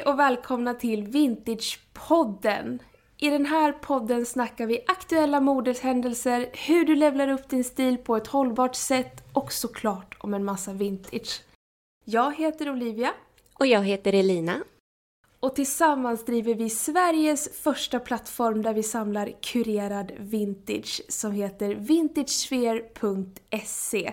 Hej 0.00 0.06
och 0.12 0.18
välkomna 0.18 0.74
till 0.74 1.08
Vintagepodden! 1.08 2.82
I 3.16 3.30
den 3.30 3.46
här 3.46 3.72
podden 3.72 4.26
snackar 4.26 4.66
vi 4.66 4.84
aktuella 4.86 5.40
modeshändelser, 5.40 6.50
hur 6.52 6.84
du 6.84 6.94
levlar 6.94 7.28
upp 7.28 7.48
din 7.48 7.64
stil 7.64 7.98
på 7.98 8.16
ett 8.16 8.26
hållbart 8.26 8.74
sätt 8.74 9.22
och 9.32 9.52
såklart 9.52 10.16
om 10.20 10.34
en 10.34 10.44
massa 10.44 10.72
vintage. 10.72 11.42
Jag 12.04 12.36
heter 12.36 12.70
Olivia 12.70 13.10
Och 13.54 13.66
jag 13.66 13.84
heter 13.84 14.12
Elina. 14.12 14.56
och 15.40 15.56
tillsammans 15.56 16.24
driver 16.24 16.54
vi 16.54 16.70
Sveriges 16.70 17.62
första 17.62 18.00
plattform 18.00 18.62
där 18.62 18.74
vi 18.74 18.82
samlar 18.82 19.32
kurerad 19.42 20.12
vintage 20.18 21.00
som 21.08 21.32
heter 21.32 21.74
vintagesphere.se. 21.74 24.12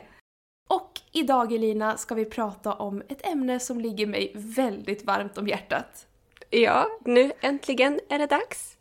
Och 0.67 0.99
idag 1.11 1.53
Elina 1.53 1.97
ska 1.97 2.15
vi 2.15 2.25
prata 2.25 2.73
om 2.73 3.03
ett 3.09 3.25
ämne 3.25 3.59
som 3.59 3.81
ligger 3.81 4.07
mig 4.07 4.31
väldigt 4.35 5.05
varmt 5.05 5.37
om 5.37 5.47
hjärtat. 5.47 6.07
Ja, 6.49 6.87
nu 7.05 7.31
äntligen 7.41 7.99
är 8.09 8.19
det 8.19 8.27
dags. 8.27 8.77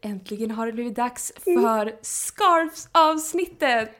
Äntligen 0.00 0.50
har 0.50 0.66
det 0.66 0.72
blivit 0.72 0.94
dags 0.94 1.32
för 1.44 1.96
Scarfs-avsnittet! 2.02 3.90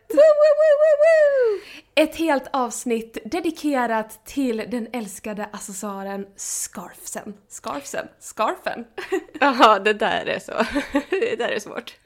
Ett 1.94 2.16
helt 2.16 2.46
avsnitt 2.52 3.18
dedikerat 3.24 4.26
till 4.26 4.56
den 4.56 4.88
älskade 4.92 5.48
accessoaren 5.52 6.26
scarfsen. 6.36 7.34
Scarfsen? 7.48 8.08
Scarfen? 8.20 8.84
Jaha, 9.40 9.78
det 9.78 9.92
där 9.92 10.26
är 10.26 10.38
så. 10.38 10.52
Det 11.10 11.38
där 11.38 11.48
är 11.48 11.58
svårt. 11.58 11.96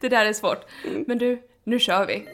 Det 0.00 0.08
där 0.08 0.26
är 0.26 0.32
svårt. 0.32 0.64
Men 1.06 1.18
du, 1.18 1.42
nu 1.64 1.78
kör 1.78 2.06
vi! 2.06 2.28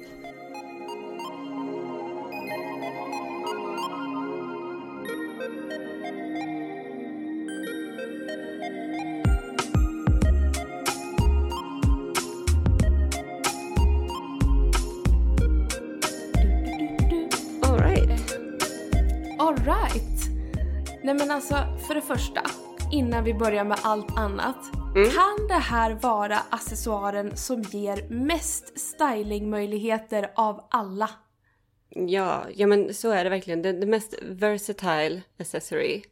Nej 21.08 21.16
men 21.16 21.30
alltså, 21.30 21.54
för 21.86 21.94
det 21.94 22.00
första, 22.00 22.42
innan 22.92 23.24
vi 23.24 23.34
börjar 23.34 23.64
med 23.64 23.78
allt 23.82 24.18
annat. 24.18 24.56
Kan 24.94 25.48
det 25.48 25.54
här 25.54 25.94
vara 25.94 26.38
accessoaren 26.50 27.36
som 27.36 27.62
ger 27.62 28.08
mest 28.08 28.78
stylingmöjligheter 28.78 30.30
av 30.34 30.68
alla? 30.70 31.10
Ja, 31.88 32.44
ja 32.54 32.66
men 32.66 32.94
så 32.94 33.10
är 33.10 33.24
det 33.24 33.30
verkligen. 33.30 33.62
Det, 33.62 33.72
det 33.72 33.86
mest 33.86 34.14
versatile 34.22 35.22
accessory 35.40 36.02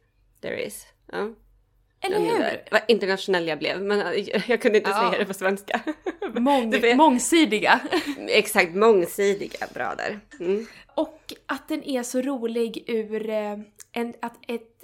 there 0.41 0.65
is. 0.65 0.87
Ja. 1.11 1.29
Eller 2.01 2.19
Ja, 2.19 2.33
hur? 2.35 2.63
Vad 2.71 2.81
internationell 2.87 3.47
jag 3.47 3.59
blev, 3.59 3.81
men 3.81 3.99
jag, 3.99 4.43
jag 4.47 4.61
kunde 4.61 4.77
inte 4.77 4.89
Ja. 4.89 5.09
säga 5.09 5.19
det 5.19 5.25
på 5.25 5.33
svenska. 5.33 5.79
Mång, 6.35 6.73
mångsidiga. 6.95 7.79
Exakt, 8.27 8.75
mångsidiga. 8.75 9.67
Bra 9.73 9.95
där. 9.97 10.19
Mm. 10.39 10.65
Och 10.95 11.33
att 11.45 11.67
den 11.67 11.83
är 11.83 12.03
så 12.03 12.21
rolig 12.21 12.83
ur 12.87 13.29
eh, 13.29 13.57
en, 13.91 14.13
att 14.21 14.33
ett... 14.47 14.83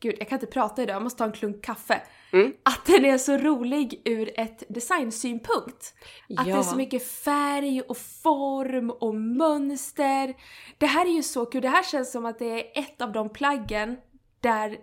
Gud, 0.00 0.14
jag 0.18 0.28
kan 0.28 0.36
inte 0.36 0.46
prata 0.46 0.82
idag, 0.82 0.94
jag 0.94 1.02
måste 1.02 1.18
ta 1.18 1.24
en 1.24 1.32
klunk 1.32 1.64
kaffe. 1.64 2.00
Mm. 2.32 2.52
Att 2.62 2.86
den 2.86 3.04
är 3.04 3.18
så 3.18 3.36
rolig 3.36 4.02
ur 4.04 4.30
ett 4.40 4.62
designsynpunkt. 4.68 5.94
Att 6.38 6.44
det 6.44 6.50
är 6.50 6.56
Ja. 6.56 6.62
så 6.62 6.76
mycket 6.76 7.06
färg 7.06 7.80
och 7.80 7.96
form 7.98 8.90
och 8.90 9.14
mönster. 9.14 10.34
Det 10.78 10.86
här 10.86 11.06
är 11.06 11.10
ju 11.10 11.22
så 11.22 11.46
kul, 11.46 11.62
det 11.62 11.68
här 11.68 11.82
känns 11.82 12.12
som 12.12 12.26
att 12.26 12.38
det 12.38 12.44
är 12.44 12.82
ett 12.82 13.02
av 13.02 13.12
de 13.12 13.28
plaggen 13.28 13.96
där 14.40 14.76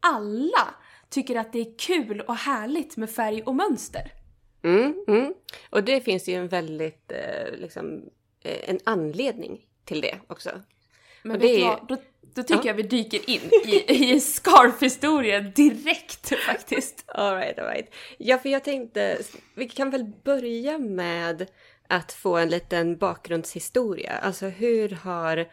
alla 0.00 0.74
tycker 1.10 1.36
att 1.36 1.52
det 1.52 1.60
är 1.60 1.78
kul 1.78 2.20
och 2.20 2.36
härligt 2.36 2.96
med 2.96 3.10
färg 3.10 3.42
och 3.42 3.54
mönster. 3.54 4.12
Mm, 4.62 5.04
mm. 5.08 5.34
Och 5.70 5.84
det 5.84 6.00
finns 6.00 6.28
ju 6.28 6.34
en 6.34 6.48
väldigt, 6.48 7.12
eh, 7.12 7.58
liksom, 7.58 8.02
eh, 8.44 8.70
en 8.70 8.78
anledning 8.84 9.60
till 9.84 10.00
det 10.00 10.18
också. 10.26 10.50
Men 11.22 11.36
Och 11.36 11.42
vet 11.42 11.48
det 11.50 11.60
är- 11.62 11.64
vad? 11.68 11.88
Då, 11.88 11.96
då 12.34 12.42
tycker 12.42 12.60
Ja. 12.60 12.66
jag 12.66 12.74
vi 12.74 12.82
dyker 12.82 13.30
in 13.30 13.50
i, 13.66 14.14
i 14.14 14.20
scarf-historien 14.20 15.52
direkt 15.54 16.32
faktiskt. 16.46 17.04
Alright, 17.06 17.58
alright. 17.58 17.94
Ja, 18.18 18.38
för 18.38 18.48
jag 18.48 18.64
tänkte, 18.64 19.18
vi 19.54 19.68
kan 19.68 19.90
väl 19.90 20.04
börja 20.24 20.78
med 20.78 21.46
att 21.88 22.12
få 22.12 22.36
en 22.36 22.48
liten 22.48 22.96
bakgrundshistoria. 22.96 24.12
Alltså 24.12 24.46
hur 24.46 24.88
har, 24.88 25.46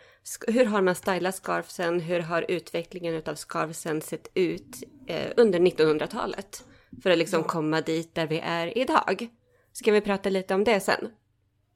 hur 0.47 0.65
har 0.65 0.81
man 0.81 0.95
stylat 0.95 1.35
scarfsen? 1.35 1.99
Hur 1.99 2.19
har 2.19 2.45
utvecklingen 2.51 3.13
utav 3.13 3.35
scarfsen 3.35 4.01
sett 4.01 4.27
ut 4.33 4.83
eh, 5.07 5.31
under 5.37 5.59
1900-talet? 5.59 6.63
För 7.03 7.09
att 7.09 7.17
liksom 7.17 7.43
komma 7.43 7.81
dit 7.81 8.15
där 8.15 8.27
vi 8.27 8.39
är 8.39 8.77
idag. 8.77 9.27
Ska 9.73 9.91
vi 9.91 10.01
prata 10.01 10.29
lite 10.29 10.53
om 10.53 10.63
det 10.63 10.79
sen? 10.79 11.09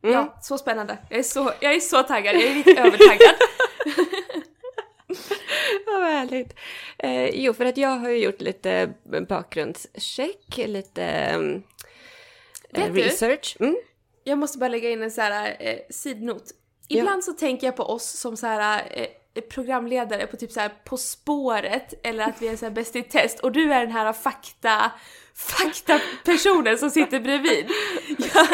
Mm. 0.03 0.15
Ja, 0.15 0.37
så 0.41 0.57
spännande. 0.57 0.97
Jag 1.09 1.19
är 1.19 1.23
så, 1.23 1.51
jag 1.59 1.75
är 1.75 1.79
så 1.79 2.03
taggad, 2.03 2.35
jag 2.35 2.43
är 2.43 2.55
lite 2.55 2.71
övertaggad. 2.81 3.35
Vad 5.85 6.01
härligt. 6.03 6.53
Eh, 6.97 7.29
jo, 7.29 7.53
för 7.53 7.65
att 7.65 7.77
jag 7.77 7.89
har 7.89 8.09
ju 8.09 8.17
gjort 8.17 8.41
lite 8.41 8.93
bakgrundscheck, 9.29 10.57
lite 10.57 11.03
eh, 11.03 11.39
Vet 12.69 12.93
du? 12.93 13.01
research. 13.01 13.57
Mm. 13.59 13.77
Jag 14.23 14.37
måste 14.37 14.57
bara 14.57 14.69
lägga 14.69 14.89
in 14.89 15.03
en 15.03 15.11
så 15.11 15.21
här 15.21 15.55
eh, 15.59 15.77
sidnot. 15.89 16.43
Ibland 16.87 17.23
så 17.23 17.33
tänker 17.33 17.67
jag 17.67 17.75
på 17.75 17.83
oss 17.83 18.09
som 18.09 18.37
så 18.37 18.47
här 18.47 18.83
eh, 18.91 19.41
programledare 19.41 20.27
på 20.27 20.37
typ 20.37 20.51
så 20.51 20.59
här 20.59 20.71
På 20.85 20.97
spåret 20.97 21.93
eller 22.03 22.23
att 22.23 22.41
vi 22.41 22.47
är 22.47 22.57
så 22.57 22.65
här 22.65 22.71
Bäst 22.71 22.95
i 22.95 23.03
test 23.03 23.39
och 23.39 23.51
du 23.51 23.73
är 23.73 23.79
den 23.79 23.91
här 23.91 24.13
fakta 24.13 24.91
fakta-personen 25.35 26.77
som 26.77 26.89
sitter 26.89 27.19
bredvid. 27.19 27.71
Ja. 28.33 28.47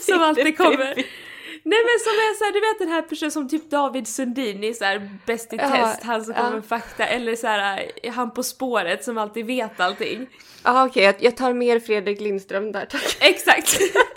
som 0.00 0.22
alltid 0.22 0.56
kommer. 0.56 0.94
Nej 1.66 1.78
men 1.84 1.98
som 2.00 2.12
är 2.12 2.38
såhär, 2.38 2.52
du 2.52 2.60
vet 2.60 2.78
den 2.78 2.88
här 2.88 3.02
personen 3.02 3.30
som 3.30 3.48
typ 3.48 3.70
David 3.70 4.08
Sundin 4.08 4.64
i 4.64 4.74
såhär 4.74 5.18
Bäst 5.26 5.52
i 5.52 5.56
Ja, 5.56 5.70
test, 5.70 6.02
han 6.02 6.24
som 6.24 6.34
kommer 6.34 6.50
ja. 6.50 6.54
med 6.54 6.64
fakta, 6.64 7.06
eller 7.06 7.36
såhär 7.36 7.90
han 8.10 8.34
På 8.34 8.42
spåret 8.42 9.04
som 9.04 9.18
alltid 9.18 9.46
vet 9.46 9.80
allting. 9.80 10.26
Ja, 10.64 10.86
okej, 10.86 11.04
jag, 11.04 11.14
jag 11.18 11.36
tar 11.36 11.52
mer 11.52 11.80
Fredrik 11.80 12.20
Lindström 12.20 12.72
där, 12.72 12.86
tack. 12.86 13.16
Exakt! 13.20 13.78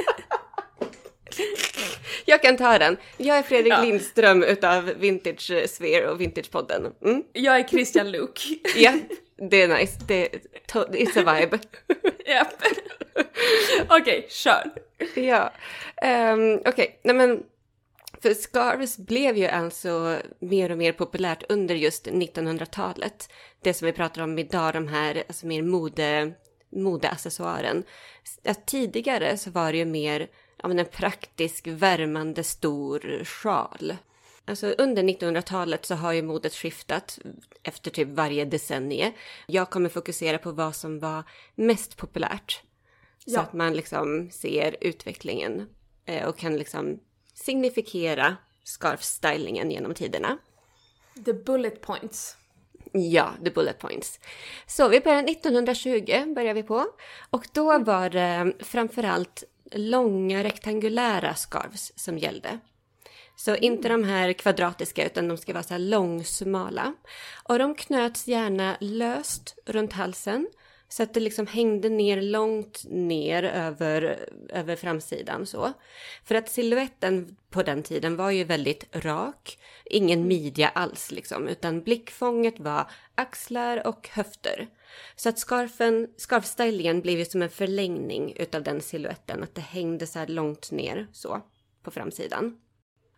Jag 2.29 2.41
kan 2.41 2.57
ta 2.57 2.79
den. 2.79 2.97
Jag 3.17 3.37
är 3.37 3.43
Fredrik 3.43 3.73
Ja. 3.73 3.81
Lindström 3.81 4.43
utav 4.43 4.83
Vintage 4.83 5.69
Sphere 5.69 6.09
och 6.09 6.21
Vintagepodden. 6.21 6.93
Mm. 7.03 7.23
Jag 7.33 7.59
är 7.59 7.63
Christian 7.63 8.11
Luuk. 8.11 8.47
Ja, 8.75 8.93
det 9.49 9.61
är 9.61 9.67
nice. 9.67 9.99
Det, 10.07 10.29
it's 10.73 11.19
a 11.25 11.39
vibe. 11.39 11.59
Japp. 12.25 12.53
Okej, 13.89 14.25
kör. 14.29 14.71
Ja, 15.15 15.53
um, 16.33 16.61
okej, 16.65 16.99
nej 17.03 17.15
men 17.15 17.43
för 18.21 18.33
scarves 18.33 18.97
blev 18.97 19.37
ju 19.37 19.47
alltså 19.47 20.17
mer 20.39 20.71
och 20.71 20.77
mer 20.77 20.91
populärt 20.91 21.43
under 21.49 21.75
just 21.75 22.07
1900-talet. 22.07 23.29
Det 23.61 23.73
som 23.73 23.85
vi 23.85 23.91
pratar 23.91 24.21
om 24.21 24.39
idag, 24.39 24.73
de 24.73 24.87
här 24.87 25.23
alltså 25.27 25.47
mer 25.47 25.61
mode, 25.61 26.31
modeaccessoaren. 26.75 27.83
Att 28.45 28.67
tidigare 28.67 29.37
så 29.37 29.51
var 29.51 29.71
det 29.71 29.77
ju 29.77 29.85
mer 29.85 30.27
ja, 30.61 30.67
men 30.67 30.79
en 30.79 30.85
praktisk, 30.85 31.67
värmande, 31.67 32.43
stor 32.43 33.23
sjal. 33.23 33.95
Alltså 34.45 34.67
under 34.77 35.03
1900-talet 35.03 35.85
så 35.85 35.95
har 35.95 36.13
ju 36.13 36.21
modet 36.21 36.53
skiftat 36.53 37.19
efter 37.63 37.91
typ 37.91 38.07
varje 38.09 38.45
decennie. 38.45 39.13
Jag 39.47 39.69
kommer 39.69 39.89
fokusera 39.89 40.37
på 40.37 40.51
vad 40.51 40.75
som 40.75 40.99
var 40.99 41.23
mest 41.55 41.97
populärt. 41.97 42.61
Så 43.25 43.33
Ja. 43.33 43.41
att 43.41 43.53
man 43.53 43.73
liksom 43.73 44.29
ser 44.31 44.75
utvecklingen 44.81 45.69
eh, 46.05 46.27
och 46.27 46.37
kan 46.37 46.57
liksom 46.57 46.99
signifikera 47.33 48.35
scarf-stylingen 48.63 49.71
genom 49.71 49.93
tiderna. 49.93 50.37
The 51.25 51.33
bullet 51.33 51.81
points. 51.81 52.37
Ja, 52.93 53.31
the 53.43 53.49
bullet 53.51 53.79
points. 53.79 54.19
Så 54.67 54.87
vi 54.87 54.99
börjar 54.99 55.23
1920 55.23 56.33
börjar 56.35 56.53
vi 56.53 56.63
på. 56.63 56.85
Och 57.29 57.47
då 57.53 57.79
var 57.79 58.09
det 58.09 58.53
framförallt 58.59 59.43
långa 59.71 60.43
rektangulära 60.43 61.35
scarves 61.35 61.99
som 61.99 62.17
gällde. 62.17 62.59
Så 63.35 63.55
inte 63.55 63.89
de 63.89 64.03
här 64.03 64.33
kvadratiska 64.33 65.05
utan 65.05 65.27
de 65.27 65.37
ska 65.37 65.53
vara 65.53 65.63
så 65.63 65.73
här 65.73 65.79
långsmala. 65.79 66.93
Och 67.43 67.59
de 67.59 67.75
knöts 67.75 68.27
gärna 68.27 68.77
löst 68.79 69.57
runt 69.65 69.93
halsen. 69.93 70.47
Så 70.89 71.03
att 71.03 71.13
det 71.13 71.19
liksom 71.19 71.47
hängde 71.47 71.89
ner 71.89 72.21
långt 72.21 72.83
ner 72.89 73.43
över, 73.43 74.29
över 74.49 74.75
framsidan 74.75 75.45
så. 75.45 75.73
För 76.23 76.35
att 76.35 76.49
siluetten 76.49 77.37
på 77.49 77.63
den 77.63 77.83
tiden 77.83 78.15
var 78.15 78.31
ju 78.31 78.43
väldigt 78.43 78.95
rak. 79.05 79.59
Ingen 79.85 80.27
midja 80.27 80.69
alls 80.69 81.11
liksom, 81.11 81.47
utan 81.47 81.81
blickfånget 81.81 82.59
var 82.59 82.91
axlar 83.15 83.87
och 83.87 84.09
höfter. 84.11 84.67
Så 85.15 85.29
att 85.29 85.39
scarfen, 85.39 86.07
scarfstylingen 86.17 87.01
blev 87.01 87.19
ju 87.19 87.25
som 87.25 87.41
en 87.41 87.49
förlängning 87.49 88.33
utav 88.35 88.63
den 88.63 88.81
siluetten, 88.81 89.43
att 89.43 89.55
det 89.55 89.61
hängde 89.61 90.07
så 90.07 90.19
här 90.19 90.27
långt 90.27 90.71
ner 90.71 91.07
så 91.11 91.41
på 91.83 91.91
framsidan. 91.91 92.57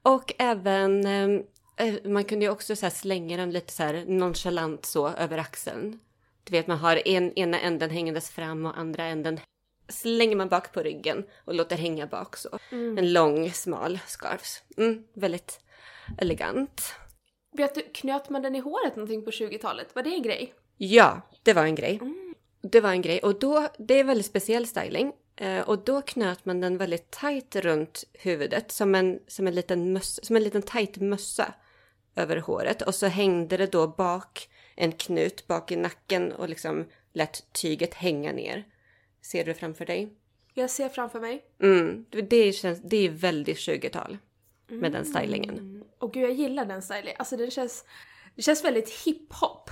Och 0.02 0.34
även 0.38 1.06
eh, 1.06 1.42
Eh, 1.80 1.94
man 2.04 2.24
kunde 2.24 2.46
ju 2.46 2.52
också 2.52 2.76
så 2.76 2.90
slänga 2.90 3.38
den 3.38 3.52
lite 3.52 3.74
så 3.74 3.84
här 3.84 4.06
nonchalant 4.08 4.86
så 4.86 5.10
över 5.10 5.38
axeln. 5.38 6.00
Du 6.44 6.52
vet, 6.52 6.68
man 6.68 6.78
har 6.78 7.08
en, 7.08 7.34
ena 7.34 7.60
änden 7.60 7.90
hängandes 7.90 8.30
fram 8.30 8.66
och 8.66 8.78
andra 8.78 9.04
änden 9.04 9.40
slänger 9.88 10.36
man 10.36 10.50
bak 10.50 10.74
på 10.74 10.84
ryggen 10.84 11.26
och 11.46 11.56
låter 11.56 11.78
hänga 11.78 12.08
bak 12.08 12.38
så. 12.38 12.60
Mm. 12.72 12.98
En 12.98 13.14
lång, 13.14 13.52
smal 13.52 14.00
scarf. 14.08 14.62
Mm, 14.78 15.04
väldigt 15.14 15.60
elegant. 16.18 16.96
Vet 17.58 17.76
du, 17.76 17.82
knöt 17.82 18.30
man 18.30 18.42
den 18.42 18.56
i 18.56 18.60
håret 18.60 18.96
någonting 18.96 19.26
på 19.26 19.32
20-talet? 19.32 19.96
Var 19.96 20.04
det 20.04 20.10
en 20.10 20.24
grej? 20.24 20.54
Ja, 20.82 21.22
det 21.44 21.54
var 21.54 21.64
en 21.64 21.76
grej. 21.76 22.00
Mm. 22.02 22.36
Det 22.62 22.82
var 22.82 22.92
en 22.92 23.02
grej 23.02 23.20
och 23.20 23.40
då, 23.40 23.68
det 23.78 24.00
är 24.00 24.04
väldigt 24.04 24.26
speciell 24.26 24.68
styling. 24.68 25.14
Eh, 25.36 25.62
och 25.62 25.84
då 25.84 26.02
knöt 26.02 26.46
man 26.46 26.62
den 26.62 26.78
väldigt 26.78 27.12
tight 27.12 27.56
runt 27.56 28.04
huvudet 28.14 28.72
som 28.72 28.96
en, 28.96 29.20
som 29.28 29.48
en 29.48 29.56
liten 29.56 29.94
mössa, 29.94 30.22
som 30.24 30.36
en 30.36 30.44
liten 30.44 30.62
tight 30.62 30.98
mössa 30.98 31.54
över 32.16 32.38
håret. 32.38 32.82
Och 32.82 32.96
så 32.96 33.08
hängde 33.08 33.58
det 33.58 33.72
då 33.72 33.88
bak 33.88 34.50
en 34.76 34.92
knut 34.92 35.48
bak 35.48 35.72
i 35.72 35.76
nacken 35.76 36.32
och 36.32 36.50
liksom 36.50 36.86
lät 37.14 37.54
tyget 37.54 37.94
hänga 37.94 38.32
ner. 38.32 38.68
Ser 39.22 39.46
du 39.46 39.54
framför 39.54 39.86
dig? 39.86 40.14
Jag 40.54 40.70
ser 40.70 40.90
framför 40.90 41.20
mig. 41.20 41.46
Mm, 41.62 42.06
det, 42.10 42.54
känns, 42.54 42.82
det 42.84 42.98
är 42.98 43.10
väldigt 43.10 43.58
20-tal 43.58 44.18
med 44.68 44.78
mm. 44.78 44.92
den 44.92 45.06
stylingen. 45.06 45.84
Och 45.98 46.14
gud, 46.14 46.24
jag 46.24 46.32
gillar 46.32 46.66
den 46.66 46.82
stylingen. 46.82 47.16
Alltså 47.20 47.38
den 47.38 47.52
känns, 47.52 47.86
det 48.36 48.42
känns 48.42 48.64
väldigt 48.64 48.90
hiphop. 48.90 49.70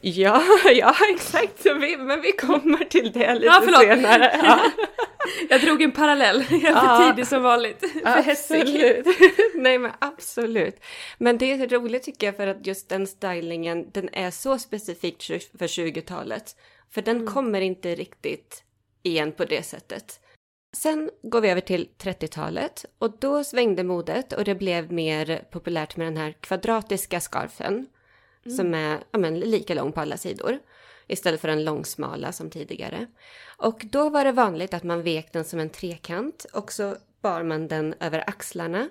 Ja, 0.00 0.42
ja 0.74 0.94
exakt. 1.14 1.66
Vi, 1.66 1.96
men 1.96 2.20
vi 2.20 2.32
kommer 2.32 2.84
till 2.84 3.12
det 3.12 3.34
lite 3.34 3.46
ja, 3.46 3.80
senare. 3.80 4.40
Ja. 4.42 4.70
Jag 5.48 5.60
drog 5.60 5.82
en 5.82 5.92
parallell. 5.92 6.44
Jag 6.50 6.64
är 6.64 6.80
för 6.80 6.86
ja, 6.86 7.10
tidig 7.10 7.26
som 7.26 7.42
vanligt. 7.42 7.80
För 8.02 8.30
absolut. 8.30 9.06
Nej 9.54 9.78
men 9.78 9.92
absolut. 9.98 10.84
Men 11.18 11.38
det 11.38 11.52
är 11.52 11.68
roligt 11.68 12.02
tycker 12.02 12.26
jag 12.26 12.36
för 12.36 12.46
att 12.46 12.66
just 12.66 12.88
den 12.88 13.06
stylingen, 13.06 13.90
den 13.90 14.08
är 14.12 14.30
så 14.30 14.58
specifikt 14.58 15.22
för 15.58 15.66
20-talet. 15.66 16.56
För 16.90 17.02
den 17.02 17.16
mm. 17.16 17.34
kommer 17.34 17.60
inte 17.60 17.94
riktigt 17.94 18.64
igen 19.02 19.32
på 19.32 19.44
det 19.44 19.62
sättet. 19.62 20.20
Sen 20.76 21.10
går 21.22 21.40
vi 21.40 21.48
över 21.48 21.60
till 21.60 21.88
30-talet 21.98 22.84
och 22.98 23.18
då 23.18 23.44
svängde 23.44 23.84
modet 23.84 24.32
och 24.32 24.44
det 24.44 24.54
blev 24.54 24.92
mer 24.92 25.44
populärt 25.50 25.96
med 25.96 26.06
den 26.06 26.16
här 26.16 26.32
kvadratiska 26.40 27.20
scarfen 27.20 27.86
mm. 28.46 28.56
som 28.56 28.74
är 28.74 29.00
ja, 29.10 29.18
men, 29.18 29.40
lika 29.40 29.74
lång 29.74 29.92
på 29.92 30.00
alla 30.00 30.16
sidor 30.16 30.58
istället 31.08 31.40
för 31.40 31.48
den 31.48 31.64
långsmala 31.64 32.32
som 32.32 32.50
tidigare. 32.50 33.06
Och 33.56 33.86
då 33.90 34.10
var 34.10 34.24
det 34.24 34.32
vanligt 34.32 34.74
att 34.74 34.82
man 34.82 35.02
vek 35.02 35.32
den 35.32 35.44
som 35.44 35.60
en 35.60 35.70
trekant 35.70 36.46
och 36.52 36.72
så 36.72 36.96
bar 37.22 37.42
man 37.42 37.68
den 37.68 37.94
över 38.00 38.24
axlarna 38.26 38.88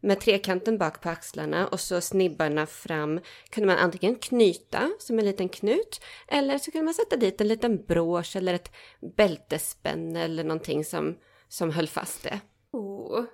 med 0.00 0.20
trekanten 0.20 0.78
bak 0.78 1.00
på 1.00 1.08
axlarna 1.08 1.68
och 1.68 1.80
så 1.80 2.00
snibbarna 2.00 2.66
fram 2.66 3.20
kunde 3.50 3.66
man 3.66 3.78
antingen 3.78 4.14
knyta 4.14 4.90
som 4.98 5.18
en 5.18 5.24
liten 5.24 5.48
knut 5.48 6.00
eller 6.28 6.58
så 6.58 6.70
kunde 6.70 6.84
man 6.84 6.94
sätta 6.94 7.16
dit 7.16 7.40
en 7.40 7.48
liten 7.48 7.84
brosch 7.84 8.36
eller 8.36 8.54
ett 8.54 8.70
bältespänne 9.16 10.24
eller 10.24 10.44
någonting 10.44 10.84
som, 10.84 11.18
som 11.48 11.70
höll 11.70 11.88
fast 11.88 12.22
det. 12.22 12.40
Oh. 12.72 13.24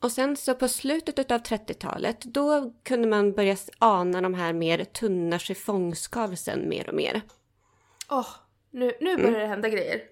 Och 0.00 0.12
sen 0.12 0.36
så 0.36 0.54
på 0.54 0.68
slutet 0.68 1.30
av 1.30 1.38
30-talet 1.38 2.20
då 2.20 2.72
kunde 2.82 3.08
man 3.08 3.32
börja 3.32 3.56
ana 3.78 4.20
de 4.20 4.34
här 4.34 4.52
mer 4.52 4.84
tunna 4.84 5.38
chiffongskavsen 5.38 6.68
mer 6.68 6.88
och 6.88 6.94
mer. 6.94 7.22
Åh, 8.10 8.20
oh, 8.20 8.26
nu, 8.70 8.92
nu 9.00 9.16
börjar 9.16 9.28
mm. 9.28 9.40
det 9.40 9.46
hända 9.46 9.68
grejer. 9.68 10.02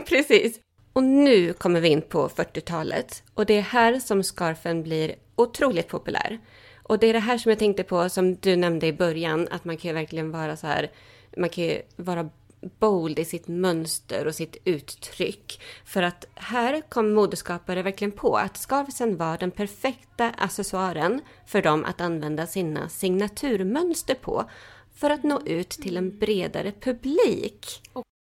precis. 0.06 0.60
Och 0.92 1.02
nu 1.02 1.52
kommer 1.52 1.80
vi 1.80 1.88
in 1.88 2.02
på 2.02 2.28
40-talet 2.28 3.22
och 3.34 3.46
det 3.46 3.54
är 3.54 3.62
här 3.62 3.98
som 3.98 4.22
scarfen 4.22 4.82
blir 4.82 5.14
otroligt 5.36 5.88
populär. 5.88 6.38
Och 6.82 6.98
det 6.98 7.06
är 7.06 7.12
det 7.12 7.18
här 7.18 7.38
som 7.38 7.50
jag 7.50 7.58
tänkte 7.58 7.82
på 7.82 8.08
som 8.08 8.34
du 8.34 8.56
nämnde 8.56 8.86
i 8.86 8.92
början, 8.92 9.48
att 9.50 9.64
man 9.64 9.76
kan 9.76 9.88
ju 9.88 9.94
verkligen 9.94 10.30
vara 10.30 10.56
så 10.56 10.66
här, 10.66 10.90
man 11.36 11.48
kan 11.48 11.64
ju 11.64 11.82
vara 11.96 12.30
bold 12.78 13.18
i 13.18 13.24
sitt 13.24 13.48
mönster 13.48 14.26
och 14.26 14.34
sitt 14.34 14.56
uttryck. 14.64 15.60
För 15.84 16.02
att 16.02 16.26
här 16.34 16.80
kom 16.88 17.12
modeskapare 17.12 17.82
verkligen 17.82 18.12
på 18.12 18.36
att 18.36 18.56
scarfen 18.56 19.16
var 19.16 19.38
den 19.38 19.50
perfekta 19.50 20.30
accessoaren 20.30 21.20
för 21.46 21.62
dem 21.62 21.84
att 21.84 22.00
använda 22.00 22.46
sina 22.46 22.88
signaturmönster 22.88 24.14
på 24.14 24.50
för 24.94 25.10
att 25.10 25.22
nå 25.22 25.40
ut 25.46 25.70
till 25.70 25.96
en 25.96 26.18
bredare 26.18 26.72
publik. 26.72 27.82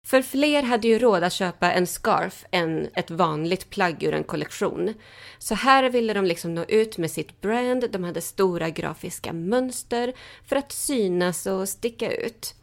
För 0.06 0.23
fler 0.23 0.62
hade 0.62 0.88
ju 0.88 0.99
råd 0.99 1.25
att 1.25 1.33
köpa 1.33 1.73
en 1.73 1.87
scarf 1.87 2.44
än 2.50 2.88
ett 2.94 3.11
vanligt 3.11 3.71
plagg 3.71 4.03
ur 4.03 4.15
en 4.15 4.25
kollektion. 4.25 4.94
Så 5.38 5.55
här 5.55 5.91
ville 5.91 6.12
de 6.12 6.25
liksom 6.25 6.55
nå 6.55 6.65
ut 6.65 6.99
med 6.99 7.11
sitt 7.11 7.41
brand, 7.41 7.91
de 7.91 8.05
hade 8.05 8.21
stora 8.21 8.71
grafiska 8.71 9.33
mönster 9.33 10.12
för 10.44 10.56
att 10.56 10.73
synas 10.73 11.47
och 11.47 11.69
sticka 11.69 12.12
ut. 12.12 12.55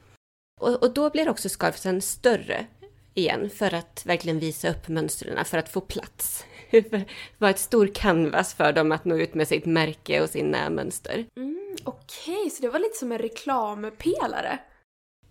Och, 0.64 0.84
och 0.84 0.94
då 0.94 1.10
blir 1.10 1.30
också 1.30 1.50
scarfsen 1.50 2.02
större 2.02 2.66
igen 3.14 3.50
för 3.50 3.74
att 3.74 4.04
verkligen 4.06 4.40
visa 4.40 4.70
upp 4.70 4.88
mönstren, 4.88 5.46
för 5.46 5.58
att 5.58 5.70
få 5.70 5.82
plats. 5.82 6.46
Det 6.72 7.06
var 7.38 7.50
ett 7.50 7.60
stor 7.60 7.88
canvas 7.88 8.54
för 8.54 8.74
dem 8.74 8.92
att 8.92 9.06
nå 9.06 9.18
ut 9.18 9.34
med 9.34 9.48
sitt 9.48 9.66
märke 9.66 10.22
och 10.22 10.30
sina 10.30 10.70
mönster. 10.70 11.26
Mm, 11.38 11.76
Okej, 11.84 12.38
okay, 12.38 12.50
så 12.50 12.62
det 12.62 12.70
var 12.70 12.80
lite 12.80 12.98
som 12.98 13.12
en 13.12 13.18
reklampelare? 13.18 14.60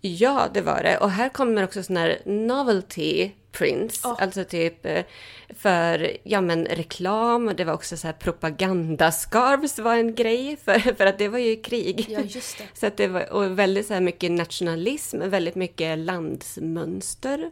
Ja, 0.05 0.49
det 0.53 0.61
var 0.61 0.83
det. 0.83 0.97
Och 0.97 1.11
här 1.11 1.29
kommer 1.29 1.63
också 1.63 1.83
sån 1.83 1.97
här 1.97 2.21
novelty 2.25 3.31
prints. 3.51 4.05
Oh. 4.05 4.15
Alltså 4.19 4.43
typ 4.43 4.85
eh, 4.85 5.03
för 5.49 6.17
ja, 6.23 6.41
men 6.41 6.65
reklam. 6.65 7.51
Det 7.57 7.63
var 7.63 7.73
också 7.73 7.97
så 7.97 8.07
här 8.07 8.13
propagandascarves 8.13 9.79
var 9.79 9.95
en 9.95 10.15
grej. 10.15 10.57
För, 10.65 10.79
för 10.79 11.05
att 11.05 11.17
det 11.17 11.27
var 11.27 11.39
ju 11.39 11.61
krig. 11.61 12.05
Ja, 12.09 12.19
just 12.19 12.57
det. 12.57 12.63
Så 12.79 12.85
att 12.87 12.97
det 12.97 13.07
var 13.07 13.33
och 13.33 13.59
väldigt 13.59 13.87
så 13.87 13.93
här 13.93 14.01
mycket 14.01 14.31
nationalism. 14.31 15.19
Väldigt 15.19 15.55
mycket 15.55 15.99
landsmönster. 15.99 17.51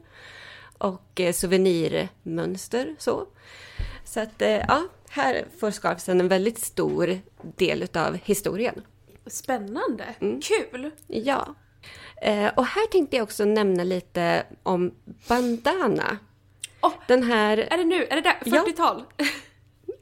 Och 0.77 1.19
eh, 1.19 1.33
souvenirmönster 1.33 2.95
så. 2.99 3.27
Så 4.05 4.19
att 4.19 4.41
eh, 4.41 4.49
ja, 4.49 4.83
här 5.09 5.45
får 5.59 5.71
scarfsen 5.71 6.19
en 6.19 6.27
väldigt 6.27 6.59
stor 6.59 7.19
del 7.57 7.87
av 7.93 8.17
historien. 8.23 8.81
Spännande! 9.27 10.05
Mm. 10.19 10.41
Kul! 10.41 10.91
Ja. 11.07 11.55
Eh, 12.21 12.51
och 12.55 12.65
här 12.65 12.87
tänkte 12.87 13.15
jag 13.15 13.23
också 13.23 13.45
nämna 13.45 13.83
lite 13.83 14.43
om 14.63 14.91
bandana. 15.27 16.17
Oh, 16.81 16.93
Den 17.07 17.23
här... 17.23 17.57
Är 17.57 17.77
det 17.77 17.83
nu? 17.83 18.05
Är 18.05 18.15
det 18.15 18.21
där? 18.21 18.51
40-tal? 18.51 19.03
Ja. 19.17 19.25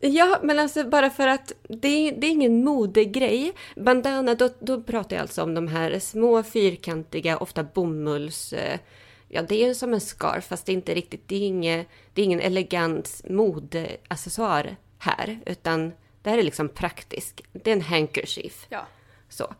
Ja, 0.01 0.39
men 0.44 0.60
alltså 0.60 0.83
bara 0.83 1.10
för 1.10 1.27
att 1.27 1.54
det 1.69 1.88
är, 1.88 2.12
det 2.12 2.27
är 2.27 2.31
ingen 2.31 2.63
modegrej. 2.63 3.54
Bandana, 3.75 4.36
då, 4.36 4.50
då 4.60 4.81
pratar 4.81 5.16
jag 5.16 5.21
alltså 5.21 5.44
om 5.44 5.54
de 5.54 5.68
här 5.68 6.00
små 6.00 6.44
fyrkantiga, 6.44 7.38
ofta 7.38 7.63
bomulls... 7.63 8.54
Eh, 8.54 8.80
ja, 9.27 9.41
det 9.41 9.63
är 9.63 9.74
som 9.74 9.93
en 9.93 10.01
scarf, 10.01 10.48
fast 10.48 10.65
det 10.65 10.72
är 10.72 10.74
inte 10.74 10.96
riktigt... 10.96 11.27
Det 11.27 11.36
är, 11.36 11.48
inge, 11.48 11.86
det 12.13 12.22
är 12.22 12.25
ingen 12.25 12.39
elegant 12.39 13.22
modeaccessoar 13.29 14.75
här, 14.98 15.39
utan 15.46 15.91
det 16.22 16.29
här 16.29 16.38
är 16.38 16.43
liksom 16.43 16.70
praktiskt. 16.70 17.41
Det 17.51 17.72
är 17.72 17.75
en 17.75 17.82
handkerchief. 17.82 18.67
Ja. 18.70 18.88
Så. 19.29 19.53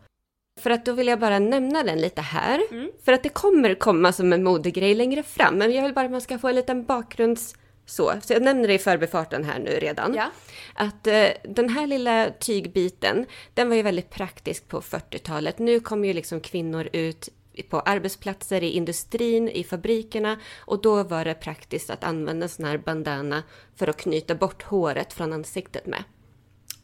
För 0.60 0.70
att 0.70 0.84
då 0.84 0.92
vill 0.92 1.06
jag 1.06 1.20
bara 1.20 1.38
nämna 1.38 1.82
den 1.82 2.00
lite 2.00 2.20
här. 2.20 2.60
Mm. 2.70 2.90
För 3.04 3.12
att 3.12 3.22
det 3.22 3.28
kommer 3.28 3.74
komma 3.74 4.12
som 4.12 4.32
en 4.32 4.44
modegrej 4.44 4.94
längre 4.94 5.22
fram. 5.22 5.54
Men 5.54 5.72
jag 5.72 5.82
vill 5.82 5.94
bara 5.94 6.04
att 6.04 6.10
man 6.10 6.20
ska 6.20 6.38
få 6.38 6.48
en 6.48 6.54
liten 6.54 6.84
bakgrunds... 6.84 7.54
Så, 7.86 8.12
så 8.22 8.32
jag 8.32 8.42
nämner 8.42 8.68
det 8.68 8.74
i 8.74 8.78
förbifarten 8.78 9.44
här 9.44 9.58
nu 9.58 9.70
redan. 9.70 10.14
Ja. 10.14 10.30
Att 10.74 11.06
eh, 11.06 11.28
den 11.44 11.68
här 11.68 11.86
lilla 11.86 12.30
tygbiten, 12.30 13.26
den 13.54 13.68
var 13.68 13.76
ju 13.76 13.82
väldigt 13.82 14.10
praktisk 14.10 14.68
på 14.68 14.80
40-talet. 14.80 15.58
Nu 15.58 15.80
kommer 15.80 16.08
ju 16.08 16.14
liksom 16.14 16.40
kvinnor 16.40 16.88
ut 16.92 17.28
på 17.68 17.80
arbetsplatser, 17.80 18.62
i 18.62 18.70
industrin, 18.70 19.48
i 19.48 19.64
fabrikerna 19.64 20.40
och 20.58 20.82
då 20.82 21.02
var 21.02 21.24
det 21.24 21.34
praktiskt 21.34 21.90
att 21.90 22.04
använda 22.04 22.44
en 22.44 22.48
sån 22.48 22.64
här 22.64 22.78
bandana 22.78 23.42
för 23.76 23.88
att 23.88 23.96
knyta 23.96 24.34
bort 24.34 24.62
håret 24.62 25.12
från 25.12 25.32
ansiktet 25.32 25.86
med. 25.86 26.04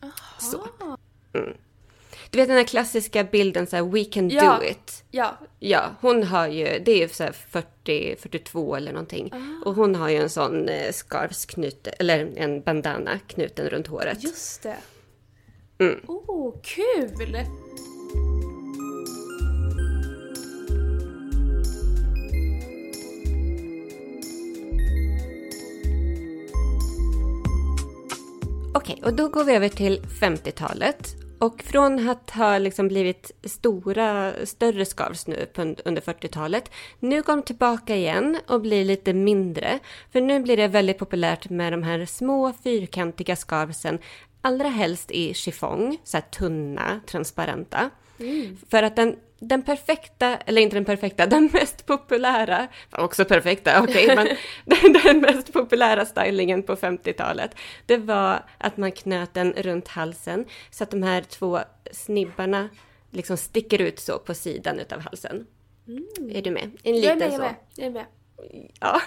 Aha. 0.03 0.13
Så. 0.39 0.67
Mm. 1.39 1.57
Du 2.31 2.39
vet 2.39 2.49
den 2.49 2.57
här 2.57 2.65
klassiska 2.65 3.25
bilden 3.25 3.67
så 3.67 3.77
här, 3.77 3.83
we 3.83 4.05
can 4.05 4.31
ja. 4.31 4.57
do 4.57 4.65
it. 4.65 5.05
Ja. 5.11 5.39
Ja, 5.59 5.91
hon 6.01 6.23
har 6.23 6.49
ju, 6.49 6.79
det 6.85 7.03
är 7.03 7.09
så 7.09 7.25
här 7.25 7.33
40, 7.33 8.17
42 8.19 8.77
eller 8.77 8.93
någonting. 8.93 9.31
Ah. 9.33 9.69
Och 9.69 9.75
hon 9.75 9.95
har 9.95 10.09
ju 10.09 10.17
en 10.17 10.31
sån 10.31 10.69
eh, 10.69 10.93
scarfsknut, 10.93 11.89
eller 11.99 12.33
en 12.37 12.61
bandana 12.61 13.19
knuten 13.27 13.69
runt 13.69 13.87
håret. 13.87 14.23
Just 14.23 14.63
det. 14.63 14.77
Mm. 15.79 16.01
Oh, 16.07 16.55
kul! 16.63 17.39
Okej, 28.75 29.03
och 29.05 29.15
då 29.15 29.29
går 29.29 29.45
vi 29.45 29.55
över 29.55 29.69
till 29.69 30.01
50-talet. 30.01 31.26
Och 31.39 31.63
från 31.63 32.09
att 32.09 32.31
ha 32.31 32.59
liksom 32.59 32.89
blivit 32.89 33.31
stora, 33.45 34.33
större 34.47 34.85
scarves 34.85 35.27
nu 35.27 35.47
under 35.85 36.03
40-talet, 36.03 36.71
nu 37.01 37.23
går 37.23 37.37
de 37.37 37.43
tillbaka 37.43 37.97
igen 37.97 38.39
och 38.47 38.61
blir 38.61 38.85
lite 38.85 39.13
mindre. 39.13 39.79
För 40.13 40.21
nu 40.21 40.41
blir 40.41 40.57
det 40.57 40.69
väldigt 40.69 40.99
populärt 40.99 41.51
med 41.51 41.73
de 41.73 41.83
här 41.83 42.07
små 42.07 42.53
fyrkantiga 42.65 43.37
scarvesen, 43.37 43.99
allra 44.41 44.69
helst 44.69 45.11
i 45.11 45.35
chiffong, 45.35 45.99
så 46.05 46.17
här 46.17 46.25
tunna, 46.31 47.01
transparenta. 47.07 47.91
För 48.71 48.83
att 48.83 48.97
den, 48.97 49.17
den 49.39 49.63
perfekta, 49.63 50.37
eller 50.37 50.63
inte 50.63 50.77
den 50.77 50.85
perfekta, 50.85 51.27
den 51.37 51.51
mest 51.53 51.87
populära, 51.87 52.69
också 52.91 53.25
perfekta, 53.25 53.81
okej, 53.83 54.17
men 54.17 54.29
den, 54.65 54.93
den 55.05 55.21
mest 55.21 55.53
populära 55.53 56.07
stylingen 56.07 56.63
på 56.63 56.77
50-talet, 56.77 57.51
det 57.87 57.97
var 57.97 58.45
att 58.59 58.77
man 58.77 58.93
knöt 58.93 59.35
den 59.35 59.53
runt 59.53 59.89
halsen 59.89 60.45
så 60.71 60.85
att 60.85 60.91
de 60.91 61.03
här 61.03 61.23
två 61.23 61.59
snibbarna 61.93 62.69
liksom 63.11 63.37
sticker 63.37 63.81
ut 63.81 64.01
så 64.01 64.19
på 64.19 64.35
sidan 64.35 64.79
utav 64.81 65.01
halsen. 65.01 65.47
Är 66.31 66.43
du 66.43 66.51
med? 66.51 66.71
En 66.83 67.01
Jag 67.03 67.13
är 67.13 67.15
liten 67.15 67.19
med, 67.19 67.27
jag 67.27 67.33
är 67.33 67.37
så. 67.37 67.43
med. 67.43 67.55
Jag 67.77 67.87
är 67.87 67.91
med. 67.91 68.05
Ja. 68.81 69.01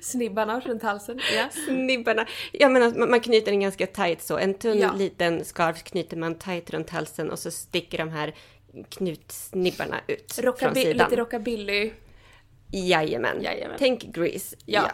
Snibbarna 0.00 0.60
runt 0.60 0.82
halsen. 0.82 1.20
Ja. 1.36 1.48
Snibbarna. 1.66 2.26
Jag 2.52 2.72
menar, 2.72 2.92
man 2.98 3.10
man 3.10 3.20
knyter 3.20 3.50
den 3.52 3.60
ganska 3.60 3.86
tight 3.86 4.22
så. 4.22 4.38
En 4.38 4.54
tunn 4.54 4.78
Ja. 4.78 4.92
liten 4.92 5.44
scarf 5.44 5.84
knyter 5.84 6.16
man 6.16 6.34
tight 6.34 6.70
runt 6.70 6.90
halsen 6.90 7.30
och 7.30 7.38
så 7.38 7.50
sticker 7.50 7.98
de 7.98 8.08
här 8.10 8.34
knutsnibbarna 8.84 10.00
ut 10.06 10.32
från 10.32 10.44
Rockaby, 10.44 10.82
sidan. 10.82 11.08
lite 11.10 11.20
rockabilly. 11.20 11.90
Jajamän. 12.72 13.42
Jajamän. 13.42 13.76
Tänk 13.78 14.02
Grease. 14.02 14.56
Ja. 14.64 14.90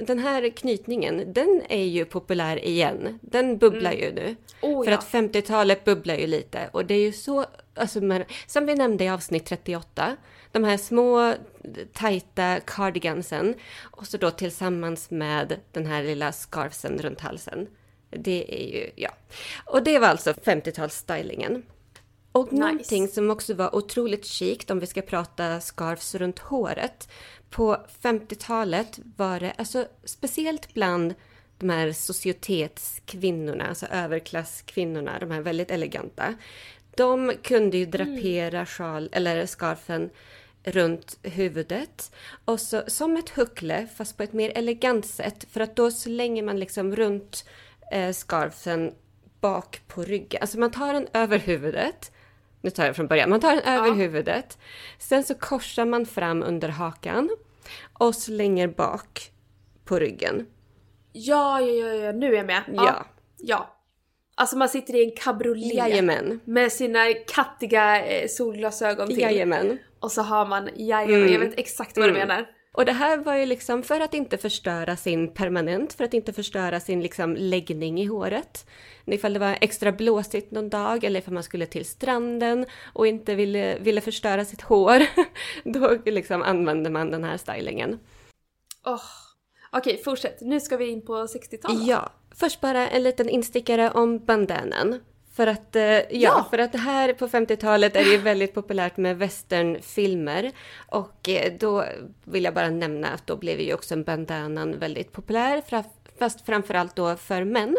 Den 0.00 0.18
här 0.18 0.50
knytningen, 0.50 1.32
den 1.32 1.62
är 1.68 1.84
ju 1.84 2.04
populär 2.04 2.64
igen. 2.64 3.18
Den 3.22 3.58
bubblar 3.58 3.92
ju 3.92 4.12
nu. 4.12 4.36
Oh, 4.60 4.84
För 4.84 4.90
ja. 4.90 4.98
att 4.98 5.04
50-talet 5.04 5.84
bubblar 5.84 6.14
ju 6.14 6.26
lite. 6.26 6.70
Och 6.72 6.86
det 6.86 6.94
är 6.94 7.00
ju 7.00 7.12
så, 7.12 7.46
alltså, 7.74 8.00
men, 8.00 8.24
som 8.46 8.66
vi 8.66 8.74
nämnde 8.74 9.04
i 9.04 9.08
avsnitt 9.08 9.46
38, 9.46 10.16
de 10.52 10.64
här 10.64 10.76
små 10.76 11.34
tajta 11.92 12.60
cardigansen 12.60 13.54
och 13.80 14.06
så 14.06 14.16
då 14.16 14.30
tillsammans 14.30 15.10
med 15.10 15.60
den 15.72 15.86
här 15.86 16.02
lilla 16.02 16.32
scarfsen 16.32 16.98
runt 16.98 17.20
halsen. 17.20 17.68
Det 18.10 18.44
är 18.48 18.78
ju, 18.78 18.90
ja. 18.96 19.10
Och 19.64 19.82
det 19.82 19.98
var 19.98 20.08
alltså 20.08 20.32
50-talsstylingen. 20.32 21.62
Och 22.32 22.52
Nice. 22.52 22.64
någonting 22.64 23.08
som 23.08 23.30
också 23.30 23.54
var 23.54 23.74
otroligt 23.74 24.24
chict 24.24 24.70
om 24.70 24.80
vi 24.80 24.86
ska 24.86 25.02
prata 25.02 25.60
scarfs 25.60 26.14
runt 26.14 26.38
håret. 26.38 27.08
På 27.50 27.76
50-talet 28.02 28.98
var 29.16 29.40
det, 29.40 29.52
alltså 29.58 29.86
speciellt 30.04 30.74
bland 30.74 31.14
de 31.58 31.70
här 31.70 31.92
societetskvinnorna, 31.92 33.66
alltså 33.66 33.86
överklasskvinnorna, 33.86 35.18
de 35.18 35.30
här 35.30 35.40
väldigt 35.40 35.70
eleganta. 35.70 36.34
De 36.96 37.32
kunde 37.42 37.78
ju 37.78 37.86
drapera 37.86 38.66
sjal, 38.66 39.08
eller 39.12 39.46
scarfen 39.46 40.10
runt 40.64 41.18
huvudet. 41.22 42.12
Och 42.44 42.60
så 42.60 42.82
som 42.86 43.16
ett 43.16 43.30
huckle, 43.30 43.86
fast 43.96 44.16
på 44.16 44.22
ett 44.22 44.32
mer 44.32 44.52
elegant 44.54 45.06
sätt. 45.06 45.46
För 45.50 45.60
att 45.60 45.76
då 45.76 45.90
slänger 45.90 46.42
man 46.42 46.58
liksom 46.58 46.96
runt 46.96 47.44
eh, 47.92 48.12
scarfen 48.12 48.94
bak 49.40 49.82
på 49.86 50.02
ryggen. 50.02 50.38
Alltså 50.40 50.58
man 50.58 50.70
tar 50.70 50.92
den 50.92 51.08
över 51.12 51.38
huvudet. 51.38 52.12
Nu 52.60 52.70
tar 52.70 52.86
jag 52.86 52.96
från 52.96 53.06
början. 53.06 53.30
Man 53.30 53.40
tar 53.40 53.50
den 53.56 53.64
över 53.64 53.86
Ja. 53.88 53.92
huvudet. 53.92 54.58
Sen 54.98 55.24
så 55.24 55.34
korsar 55.34 55.84
man 55.84 56.06
fram 56.06 56.42
under 56.42 56.68
hakan. 56.68 57.30
Och 57.92 58.14
slänger 58.14 58.68
bak 58.68 59.30
på 59.84 59.98
ryggen. 59.98 60.46
Ja, 61.12 61.60
ja, 61.60 61.66
ja, 61.72 61.94
ja, 61.94 62.12
nu 62.12 62.32
är 62.32 62.36
jag 62.36 62.46
med. 62.46 62.62
Ja. 62.72 63.06
ja. 63.38 63.76
Alltså 64.34 64.56
man 64.56 64.68
sitter 64.68 64.94
i 64.94 65.04
en 65.04 65.10
cabriolet 65.16 65.74
Jajamän. 65.74 66.40
med 66.44 66.72
sina 66.72 67.12
kattiga 67.34 68.04
eh, 68.06 68.28
solglasögon 68.28 69.08
till. 69.08 69.18
Jajamän. 69.20 69.78
Och 70.00 70.12
så 70.12 70.22
har 70.22 70.46
man, 70.46 70.68
jajamän, 70.76 71.20
Mm. 71.22 71.32
jag 71.32 71.40
vet 71.40 71.58
exakt 71.58 71.96
vad 71.98 72.06
du 72.08 72.10
Mm. 72.16 72.28
menar. 72.28 72.46
Och 72.72 72.84
det 72.84 72.92
här 72.92 73.18
var 73.18 73.34
ju 73.36 73.46
liksom 73.46 73.82
för 73.82 74.00
att 74.00 74.14
inte 74.14 74.38
förstöra 74.38 74.96
sin 74.96 75.34
permanent, 75.34 75.92
för 75.92 76.04
att 76.04 76.14
inte 76.14 76.32
förstöra 76.32 76.80
sin 76.80 77.02
liksom 77.02 77.36
läggning 77.36 78.00
i 78.00 78.04
håret. 78.04 78.66
Ifall 79.06 79.32
det 79.32 79.38
var 79.38 79.58
extra 79.60 79.92
blåsigt 79.92 80.50
någon 80.50 80.68
dag 80.68 81.04
eller 81.04 81.20
ifall 81.20 81.34
man 81.34 81.42
skulle 81.42 81.66
till 81.66 81.84
stranden 81.84 82.66
och 82.92 83.06
inte 83.06 83.34
ville, 83.34 83.78
ville 83.78 84.00
förstöra 84.00 84.44
sitt 84.44 84.62
hår, 84.62 85.02
då 85.64 85.98
liksom 86.04 86.42
använde 86.42 86.90
man 86.90 87.10
den 87.10 87.24
här 87.24 87.36
stylingen. 87.36 87.98
Åh. 88.86 89.00
Okej, 89.72 90.02
fortsätt. 90.04 90.40
Nu 90.40 90.60
ska 90.60 90.76
vi 90.76 90.88
in 90.88 91.06
på 91.06 91.12
60-talet. 91.12 91.86
Ja, 91.86 92.12
först 92.34 92.60
bara 92.60 92.88
en 92.88 93.02
liten 93.02 93.28
instickare 93.28 93.90
om 93.90 94.18
bandanan. 94.18 95.00
För 95.40 95.46
att, 95.46 95.76
eh, 95.76 95.82
ja, 95.82 96.04
Ja. 96.10 96.46
för 96.50 96.58
att 96.58 96.74
här 96.74 97.12
på 97.12 97.28
50-talet 97.28 97.96
är 97.96 98.04
det 98.04 98.10
ju 98.10 98.16
väldigt 98.16 98.54
populärt 98.54 98.96
med 98.96 99.18
westernfilmer. 99.18 100.52
Och 100.88 101.28
eh, 101.28 101.52
då 101.58 101.84
vill 102.24 102.44
jag 102.44 102.54
bara 102.54 102.70
nämna 102.70 103.08
att 103.08 103.26
då 103.26 103.36
blev 103.36 103.60
ju 103.60 103.74
också 103.74 103.96
bandanan 103.96 104.78
väldigt 104.78 105.12
populär, 105.12 105.62
fast 106.18 106.46
framförallt 106.46 106.96
då 106.96 107.16
för 107.16 107.44
män. 107.44 107.76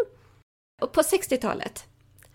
Och 0.82 0.92
på 0.92 1.02
60-talet, 1.02 1.86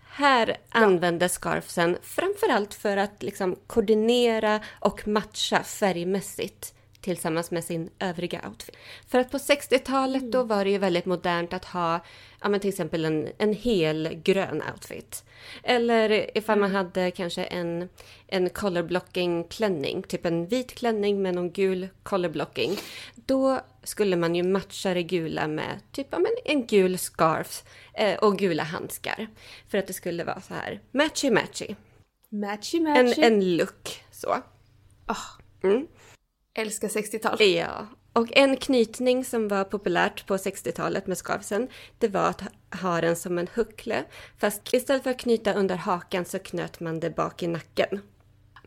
här 0.09 0.57
användes 0.69 1.33
scarfsen 1.33 1.97
framförallt 2.01 2.73
för 2.73 2.97
att 2.97 3.23
liksom 3.23 3.55
koordinera 3.67 4.59
och 4.79 5.07
matcha 5.07 5.63
färgmässigt 5.63 6.73
tillsammans 7.15 7.51
med 7.51 7.63
sin 7.63 7.89
övriga 7.99 8.41
outfit. 8.47 8.75
För 9.07 9.19
att 9.19 9.31
på 9.31 9.37
60-talet 9.37 10.31
då 10.31 10.43
var 10.43 10.63
det 10.65 10.71
ju 10.71 10.77
väldigt 10.77 11.05
modernt 11.05 11.53
att 11.53 11.65
ha 11.65 11.99
ja, 12.41 12.49
men 12.49 12.59
till 12.59 12.69
exempel 12.69 13.05
en, 13.05 13.29
en 13.37 13.53
hel 13.53 14.21
grön 14.23 14.63
outfit. 14.73 15.23
Eller 15.63 16.37
ifall 16.37 16.59
man 16.59 16.71
hade 16.71 17.11
kanske 17.11 17.43
en, 17.43 17.89
en 18.27 18.49
colorblocking 18.49 19.43
klänning, 19.43 20.03
typ 20.03 20.25
en 20.25 20.47
vit 20.47 20.75
klänning 20.75 21.21
med 21.21 21.35
någon 21.35 21.51
gul 21.51 21.87
colorblocking. 22.03 22.77
Då 23.15 23.59
skulle 23.83 24.15
man 24.15 24.35
ju 24.35 24.43
matcha 24.43 24.93
det 24.93 25.03
gula 25.03 25.47
med 25.47 25.79
typ 25.91 26.07
ja, 26.11 26.19
men 26.19 26.31
en 26.45 26.65
gul 26.67 26.97
scarf 26.97 27.63
eh, 27.93 28.17
och 28.17 28.37
gula 28.37 28.63
handskar. 28.63 29.27
För 29.67 29.77
att 29.77 29.87
det 29.87 29.93
skulle 29.93 30.23
vara 30.23 30.41
så 30.41 30.53
här 30.53 30.79
matchy-matchy. 30.91 31.75
Matchy 32.29 32.77
En, 32.77 32.83
matchy. 32.83 33.21
en 33.21 33.57
look 33.57 34.03
så. 34.11 34.35
Åh, 35.09 35.17
Mm. 35.63 35.87
Älskar 36.57 36.87
60-tal. 36.87 37.41
Ja. 37.41 37.87
Och 38.13 38.27
en 38.31 38.57
knytning 38.57 39.25
som 39.25 39.47
var 39.47 39.63
populärt 39.63 40.27
på 40.27 40.37
60-talet 40.37 41.07
med 41.07 41.17
scarfsen, 41.17 41.67
det 41.97 42.07
var 42.07 42.29
att 42.29 42.41
ha 42.81 43.01
den 43.01 43.15
som 43.15 43.37
en 43.37 43.47
huckle. 43.53 44.03
Fast 44.37 44.73
istället 44.73 45.03
för 45.03 45.09
att 45.09 45.19
knyta 45.19 45.53
under 45.53 45.75
hakan 45.75 46.25
så 46.25 46.39
knöt 46.39 46.79
man 46.79 46.99
det 46.99 47.09
bak 47.09 47.43
i 47.43 47.47
nacken. 47.47 48.01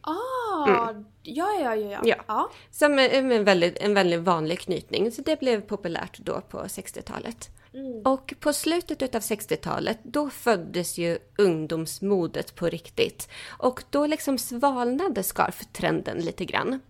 Ah, 0.00 0.94
ja, 1.22 1.48
ja, 1.62 1.74
ja, 1.74 1.74
ja. 1.74 1.98
Mm. 1.98 2.08
Ja. 2.08 2.16
ja. 2.26 2.50
Som 2.70 2.98
en, 2.98 3.32
en, 3.32 3.44
väldigt, 3.44 3.78
en 3.78 3.94
väldigt 3.94 4.20
vanlig 4.20 4.60
knytning, 4.60 5.12
så 5.12 5.22
det 5.22 5.40
blev 5.40 5.60
populärt 5.60 6.18
då 6.18 6.40
på 6.40 6.58
60-talet. 6.58 7.50
Mm. 7.74 8.02
Och 8.04 8.34
på 8.40 8.52
slutet 8.52 9.02
utav 9.02 9.20
60-talet, 9.20 9.98
då 10.02 10.30
föddes 10.30 10.98
ju 10.98 11.18
ungdomsmodet 11.38 12.54
på 12.54 12.66
riktigt. 12.66 13.28
Och 13.48 13.84
då 13.90 14.06
liksom 14.06 14.38
svalnade 14.38 15.22
scarftrenden 15.22 16.18
lite 16.18 16.44
grann. 16.44 16.80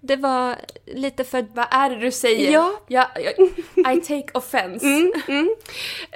Det 0.00 0.16
var 0.16 0.56
lite 0.86 1.24
för 1.24 1.46
Vad 1.54 1.66
är 1.70 1.90
det 1.90 1.96
du 1.96 2.12
säger? 2.12 2.52
Ja. 2.52 2.80
ja, 2.88 3.10
ja 3.16 3.92
I 3.92 4.00
take 4.00 4.28
offense. 4.34 4.86
Mm, 4.86 5.12
mm. 5.28 5.54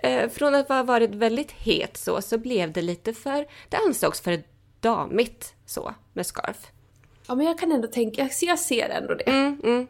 Eh, 0.02 0.28
från 0.30 0.54
att 0.54 0.68
ha 0.68 0.82
varit 0.82 1.14
väldigt 1.14 1.50
het 1.50 1.96
så, 1.96 2.22
så 2.22 2.38
blev 2.38 2.72
det 2.72 2.82
lite 2.82 3.12
för, 3.12 3.46
det 3.68 3.76
ansågs 3.76 4.20
för 4.20 4.42
damigt 4.80 5.54
så 5.66 5.94
med 6.12 6.26
scarf. 6.26 6.66
Ja, 7.26 7.34
men 7.34 7.46
jag 7.46 7.58
kan 7.58 7.72
ändå 7.72 7.88
tänka, 7.88 8.22
jag 8.22 8.32
ser, 8.32 8.46
jag 8.46 8.58
ser 8.58 8.88
ändå 8.88 9.14
det. 9.14 9.24
Mm, 9.24 9.60
mm. 9.64 9.86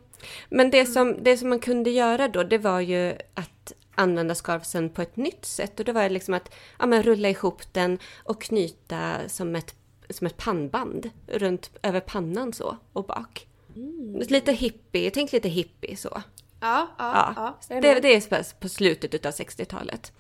Men 0.49 0.71
det 0.71 0.87
som, 0.87 1.23
det 1.23 1.37
som 1.37 1.49
man 1.49 1.61
kunde 1.61 1.91
göra 1.91 2.29
då, 2.29 2.43
det 2.43 2.59
var 2.59 2.81
ju 2.81 3.15
att 3.35 3.73
använda 3.95 4.35
scarfsen 4.35 4.91
på 4.91 5.03
ett 5.03 5.17
nytt 5.17 5.45
sätt. 5.45 5.79
Och 5.79 5.85
det 5.85 5.93
var 5.93 6.09
liksom 6.09 6.35
att 6.35 6.55
ja, 6.79 6.87
men 6.87 7.03
rulla 7.03 7.29
ihop 7.29 7.63
den 7.73 7.99
och 8.25 8.43
knyta 8.43 9.29
som 9.29 9.57
ett, 9.57 9.75
som 10.11 10.27
ett 10.27 10.37
pannband 10.37 11.11
runt 11.27 11.71
över 11.83 12.01
pannan 12.01 12.53
så 12.53 12.77
och 12.93 13.05
bak. 13.05 13.47
Lite 14.29 14.53
hippie, 14.53 15.11
tänk 15.11 15.33
lite 15.33 15.49
hippie 15.49 15.97
så. 15.97 16.23
Ja, 16.61 16.89
ja, 16.99 17.35
Ja, 17.37 17.59
ja. 17.69 17.81
det, 17.81 18.01
det 18.01 18.15
är 18.15 18.61
på- 18.61 18.69
slutet 18.69 19.15
utav 19.15 19.33
60-talet. 19.33 20.13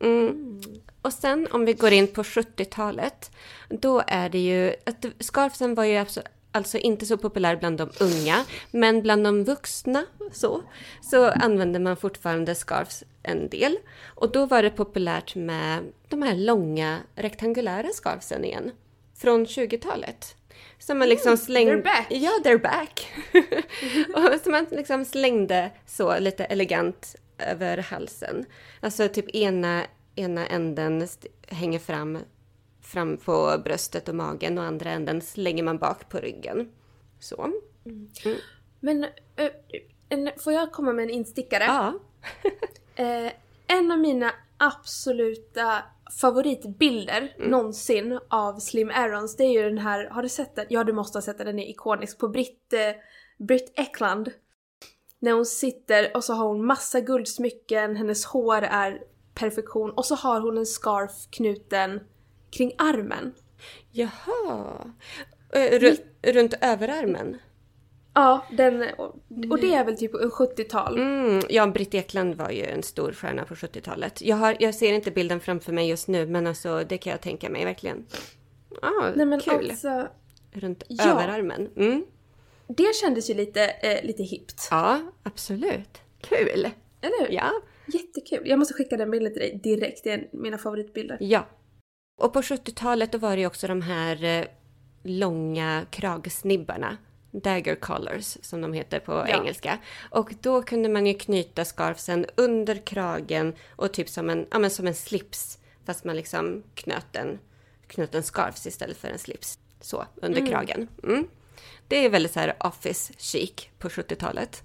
Mm. 0.00 0.60
Och 1.02 1.12
sen 1.12 1.48
om 1.50 1.64
vi 1.64 1.72
går 1.72 1.92
in 1.92 2.06
på 2.08 2.22
70-talet, 2.22 3.30
då 3.68 4.02
är 4.06 4.28
det 4.28 4.38
ju 4.38 4.74
att 4.86 5.04
scarfsen 5.20 5.74
var 5.74 5.84
ju 5.84 5.96
alltså, 5.96 6.22
alltså 6.52 6.78
inte 6.78 7.06
så 7.06 7.16
populär 7.18 7.56
bland 7.56 7.78
de 7.78 7.90
unga, 8.00 8.44
men 8.70 9.02
bland 9.02 9.24
de 9.24 9.44
vuxna 9.44 10.06
så, 10.32 10.62
så 11.02 11.30
använde 11.30 11.78
man 11.78 11.96
fortfarande 11.96 12.54
scarfs 12.54 13.04
en 13.22 13.48
del. 13.48 13.76
Och 14.14 14.32
då 14.32 14.46
var 14.46 14.62
det 14.62 14.70
populärt 14.70 15.34
med 15.34 15.92
de 16.08 16.22
här 16.22 16.34
långa 16.36 16.98
rektangulära 17.14 17.88
scarfsen 17.92 18.44
igen, 18.44 18.70
från 19.16 19.46
20-talet. 19.46 20.36
Som 20.78 20.98
man 20.98 21.08
liksom 21.08 21.36
slängde... 21.36 21.72
they're 21.72 21.82
back. 21.82 22.06
Ja, 22.10 22.30
they're 22.44 22.62
back. 22.62 23.12
och 24.34 24.40
som 24.42 24.52
man 24.52 24.66
liksom 24.70 25.04
slängde 25.04 25.70
så 25.86 26.18
lite 26.18 26.44
elegant 26.44 27.16
över 27.38 27.78
halsen. 27.78 28.44
Alltså 28.80 29.08
typ 29.08 29.28
ena, 29.34 29.82
ena 30.14 30.46
änden 30.46 31.08
hänger 31.48 31.78
fram, 31.78 32.18
fram 32.82 33.16
på 33.16 33.60
bröstet 33.64 34.08
och 34.08 34.14
magen 34.14 34.58
och 34.58 34.64
andra 34.64 34.90
änden 34.90 35.20
slänger 35.20 35.62
man 35.62 35.78
bak 35.78 36.08
på 36.08 36.18
ryggen. 36.18 36.72
Så. 37.20 37.52
Men 38.80 39.04
eh, 39.36 39.50
en, 40.08 40.30
får 40.38 40.52
jag 40.52 40.72
komma 40.72 40.92
med 40.92 41.02
en 41.02 41.10
instickare? 41.10 41.64
Ja. 41.64 41.98
Eh, 42.98 43.32
en 43.66 43.90
av 43.90 43.98
mina 43.98 44.32
absoluta 44.56 45.82
favoritbilder 46.20 47.34
Mm. 47.38 47.50
någonsin 47.50 48.20
av 48.30 48.58
Slim 48.58 48.90
Aarons, 48.90 49.36
det 49.36 49.44
är 49.44 49.52
ju 49.52 49.62
den 49.62 49.78
här, 49.78 50.08
har 50.10 50.22
du 50.22 50.28
sett 50.28 50.56
den? 50.56 50.66
Ja 50.68 50.84
du 50.84 50.92
måste 50.92 51.16
ha 51.18 51.22
sett 51.22 51.38
den, 51.38 51.46
den 51.46 51.58
är 51.58 51.70
ikonisk. 51.70 52.18
På 52.18 52.28
Britt, 52.28 52.72
eh, 52.72 52.80
Britt 53.46 53.72
Ekland. 53.76 54.30
När 55.18 55.32
hon 55.32 55.46
sitter 55.46 56.16
och 56.16 56.24
så 56.24 56.32
har 56.34 56.48
hon 56.48 56.66
massa 56.66 57.00
guldsmycken, 57.00 57.96
hennes 57.96 58.24
hår 58.24 58.62
är 58.62 59.02
perfektion 59.34 59.90
och 59.90 60.04
så 60.04 60.14
har 60.14 60.40
hon 60.40 60.58
en 60.58 60.66
scarf 60.66 61.12
knuten 61.30 62.00
kring 62.50 62.72
armen. 62.78 63.34
Jaha. 63.92 64.78
Ru- 65.52 66.04
runt 66.22 66.54
överarmen? 66.60 67.36
Ja, 68.18 68.46
den, 68.50 68.82
och, 68.98 69.14
och 69.50 69.60
det 69.60 69.74
är 69.74 69.84
väl 69.84 69.96
typ 69.96 70.14
en 70.14 70.30
70-tal. 70.30 70.98
Mm, 70.98 71.40
ja, 71.48 71.66
Britt 71.66 71.94
Ekland 71.94 72.34
var 72.34 72.50
ju 72.50 72.64
en 72.64 72.82
stor 72.82 73.12
stjärna 73.12 73.44
på 73.44 73.54
70-talet. 73.54 74.22
Jag, 74.22 74.36
har, 74.36 74.56
jag 74.60 74.74
ser 74.74 74.92
inte 74.92 75.10
bilden 75.10 75.40
framför 75.40 75.72
mig 75.72 75.88
just 75.88 76.08
nu, 76.08 76.26
men 76.26 76.46
alltså 76.46 76.84
det 76.88 76.98
kan 76.98 77.10
jag 77.10 77.20
tänka 77.20 77.50
mig 77.50 77.64
verkligen. 77.64 78.06
Ah, 78.82 79.10
Nej 79.16 79.26
men 79.26 79.40
kul. 79.40 79.70
alltså, 79.70 80.08
Runt 80.52 80.84
Ja. 80.88 81.04
överarmen. 81.10 81.68
Mm. 81.76 82.04
det 82.68 82.94
kändes 82.94 83.30
ju 83.30 83.34
lite, 83.34 83.64
eh, 83.64 84.04
lite 84.04 84.22
hippt. 84.22 84.68
Ja, 84.70 85.00
absolut. 85.22 85.98
Kul! 86.20 86.68
Eller 87.00 87.20
hur? 87.26 87.34
Ja. 87.34 87.50
Jättekul. 87.86 88.48
Jag 88.48 88.58
måste 88.58 88.74
skicka 88.74 88.96
den 88.96 89.10
bilden 89.10 89.32
till 89.32 89.40
dig 89.42 89.60
direkt, 89.62 90.04
det 90.04 90.10
är 90.10 90.28
mina 90.32 90.58
favoritbilder. 90.58 91.16
Ja. 91.20 91.46
Och 92.20 92.32
på 92.32 92.40
70-talet 92.40 93.12
då 93.12 93.18
var 93.18 93.36
det 93.36 93.40
ju 93.40 93.46
också 93.46 93.66
de 93.66 93.82
här 93.82 94.24
eh, 94.24 94.44
långa 95.02 95.86
kragsnibbarna. 95.90 96.96
Dagger 97.42 97.74
collars 97.74 98.38
som 98.42 98.60
de 98.60 98.72
heter 98.72 99.00
på 99.00 99.12
Ja. 99.12 99.26
engelska. 99.26 99.78
Och 100.10 100.34
då 100.40 100.62
kunde 100.62 100.88
man 100.88 101.06
ju 101.06 101.14
knyta 101.14 101.64
scarfsen 101.64 102.26
under 102.36 102.86
kragen 102.86 103.54
och 103.76 103.92
typ 103.92 104.08
som 104.08 104.30
en, 104.30 104.46
ja, 104.50 104.58
men 104.58 104.70
som 104.70 104.86
en 104.86 104.94
slips. 104.94 105.58
Fast 105.86 106.04
man 106.04 106.16
liksom 106.16 106.62
knöt 106.74 107.16
en, 107.16 107.38
knöt 107.86 108.14
en 108.14 108.22
scarf 108.22 108.66
istället 108.66 108.96
för 108.96 109.08
en 109.08 109.18
slips. 109.18 109.58
Så, 109.80 110.06
under 110.14 110.46
kragen. 110.46 110.88
Mm. 111.02 111.28
Det 111.88 111.96
är 112.04 112.10
väldigt 112.10 112.32
så 112.32 112.40
här 112.40 112.56
office 112.60 113.12
chic 113.16 113.68
på 113.78 113.88
70-talet. 113.88 114.62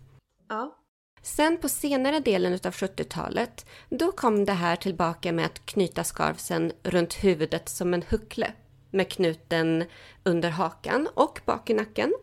Ja. 0.50 0.78
Sen 1.22 1.58
på 1.58 1.70
senare 1.70 2.20
delen 2.20 2.54
av 2.54 2.60
70-talet, 2.60 3.66
då 3.90 4.12
kom 4.12 4.46
det 4.46 4.54
här 4.54 4.76
tillbaka 4.76 5.32
med 5.32 5.46
att 5.46 5.66
knyta 5.66 6.04
scarfsen 6.04 6.72
runt 6.84 7.14
huvudet 7.14 7.70
som 7.70 7.94
en 7.94 8.04
huckle 8.10 8.52
med 8.92 9.10
knuten 9.10 9.84
under 10.24 10.50
hakan 10.50 11.08
och 11.14 11.40
bak 11.46 11.70
i 11.70 11.74
nacken. 11.74 12.14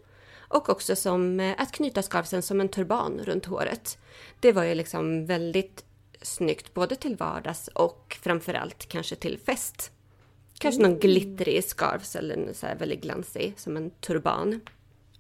Och 0.49 0.69
också 0.69 0.97
som 0.97 1.41
eh, 1.41 1.55
att 1.59 1.73
knyta 1.73 2.03
scarfsen 2.03 2.43
som 2.43 2.61
en 2.61 2.69
turban 2.69 3.21
runt 3.25 3.47
håret. 3.47 3.99
Det 4.41 4.53
var 4.53 4.65
ju 4.65 4.75
liksom 4.75 5.27
väldigt 5.27 5.85
snyggt 6.23 6.75
både 6.75 6.97
till 6.97 7.17
vardags 7.17 7.69
och 7.69 8.17
framförallt 8.23 8.87
kanske 8.89 9.17
till 9.17 9.39
fest. 9.39 9.93
Kanske 10.59 10.83
någon 10.83 10.99
glittrig 10.99 11.65
scarf 11.65 12.17
eller 12.17 12.53
så 12.53 12.67
här 12.67 12.77
väldigt 12.77 13.03
glansig 13.03 13.55
som 13.57 13.77
en 13.77 13.91
turban. 13.91 14.61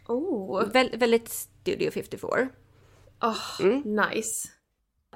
Oh, 0.06 0.62
Vä- 0.62 0.98
väldigt 0.98 1.28
Studio 1.28 1.90
54. 1.90 2.48
oh 3.20 3.66
nice. 3.84 4.48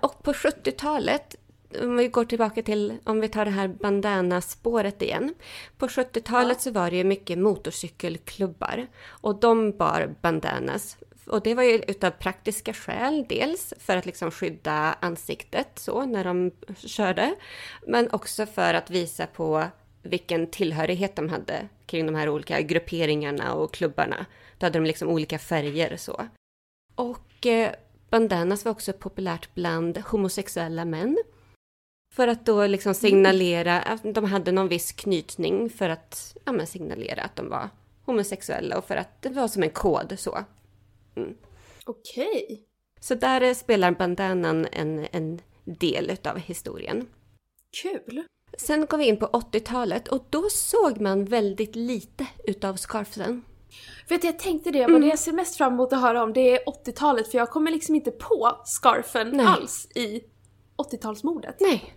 Och 0.01 0.23
på 0.23 0.33
70-talet, 0.33 1.37
om 1.81 1.97
vi 1.97 2.09
går 2.09 2.25
tillbaka 2.25 2.63
till, 2.63 2.99
om 3.05 3.21
vi 3.21 3.29
tar 3.29 3.45
det 3.45 3.51
här 3.51 3.69
bandana-spåret 3.69 5.03
igen. 5.03 5.35
På 5.79 5.87
70-talet 5.87 6.61
så 6.61 6.71
var 6.71 6.91
det 6.91 6.97
ju 6.97 7.05
mycket 7.05 7.39
motorcykelklubbar 7.39 8.87
och 9.09 9.41
de 9.41 9.73
bar 9.73 10.15
bandanas. 10.21 10.97
Och 11.27 11.43
det 11.43 11.55
var 11.55 11.63
ju 11.63 11.83
utav 11.89 12.11
praktiska 12.11 12.73
skäl, 12.73 13.27
dels 13.29 13.75
för 13.79 13.97
att 13.97 14.07
liksom 14.07 14.31
skydda 14.31 14.97
ansiktet 15.01 15.69
så 15.75 16.05
när 16.05 16.25
de 16.25 16.51
körde, 16.75 17.35
men 17.87 18.11
också 18.11 18.47
för 18.47 18.75
att 18.75 18.91
visa 18.91 19.27
på 19.27 19.65
vilken 20.03 20.47
tillhörighet 20.47 21.17
de 21.17 21.29
hade 21.29 21.69
kring 21.87 22.07
de 22.07 22.15
här 22.15 22.29
olika 22.29 22.61
grupperingarna 22.61 23.55
och 23.55 23.75
klubbarna. 23.75 24.27
Då 24.59 24.67
hade 24.67 24.79
de 24.79 24.85
liksom 24.85 25.09
olika 25.09 25.39
färger 25.39 25.97
så. 25.97 26.29
Och 26.95 27.47
eh, 27.47 27.73
bandanas 28.11 28.65
var 28.65 28.73
också 28.73 28.93
populärt 28.93 29.55
bland 29.55 29.99
homosexuella 29.99 30.85
män. 30.85 31.19
För 32.13 32.29
att 32.29 32.47
då 32.47 32.67
liksom 32.67 32.95
signalera 32.95 33.81
att 33.83 34.01
de 34.15 34.25
hade 34.25 34.53
någon 34.53 34.69
viss 34.69 34.93
knytning 34.93 35.71
för 35.71 35.89
att 35.89 36.37
ja, 36.45 36.53
men 36.53 36.67
signalera 36.67 37.23
att 37.23 37.37
de 37.37 37.49
var 37.49 37.69
homosexuella 38.05 38.79
och 38.79 38.85
för 38.85 38.97
att 38.97 39.23
det 39.23 39.29
var 39.29 39.49
som 39.49 39.63
en 39.63 39.71
kod 39.71 40.19
så. 40.19 40.39
Okej. 41.85 42.63
Så 43.01 43.15
där 43.15 43.41
eh, 43.41 43.55
spelar 43.55 43.91
bandanan 43.93 44.67
en, 44.73 45.07
en 45.13 45.41
del 45.65 46.11
utav 46.11 46.39
historien. 46.39 47.07
Kul. 47.83 48.25
Sen 48.59 48.87
går 48.87 48.99
vi 48.99 49.05
in 49.05 49.17
på 49.17 49.27
80-talet 49.27 50.09
och 50.09 50.27
då 50.31 50.49
såg 50.51 51.01
man 51.01 51.25
väldigt 51.25 51.77
lite 51.77 52.27
utav 52.45 52.77
scarfsen. 52.77 53.43
Vet 54.09 54.21
du, 54.23 54.29
jag 54.29 54.39
tänkte 54.39 54.71
det, 54.71 54.79
Mm. 54.79 54.93
vad 54.93 55.01
det 55.01 55.07
jag 55.09 55.19
ser 55.19 55.33
mest 55.33 55.57
fram 55.57 55.73
emot 55.73 55.93
att 55.93 56.01
höra 56.01 56.23
om 56.23 56.33
det 56.33 56.51
är 56.57 56.65
80-talet 56.65 57.29
för 57.31 57.39
jag 57.39 57.51
kommer 57.51 57.71
liksom 57.71 57.95
inte 57.95 58.11
på 58.11 58.61
scarfen 58.65 59.31
Nej. 59.37 59.47
alls 59.47 59.89
i 59.95 60.23
80-talsmodet. 60.77 61.55
Nej. 61.61 61.95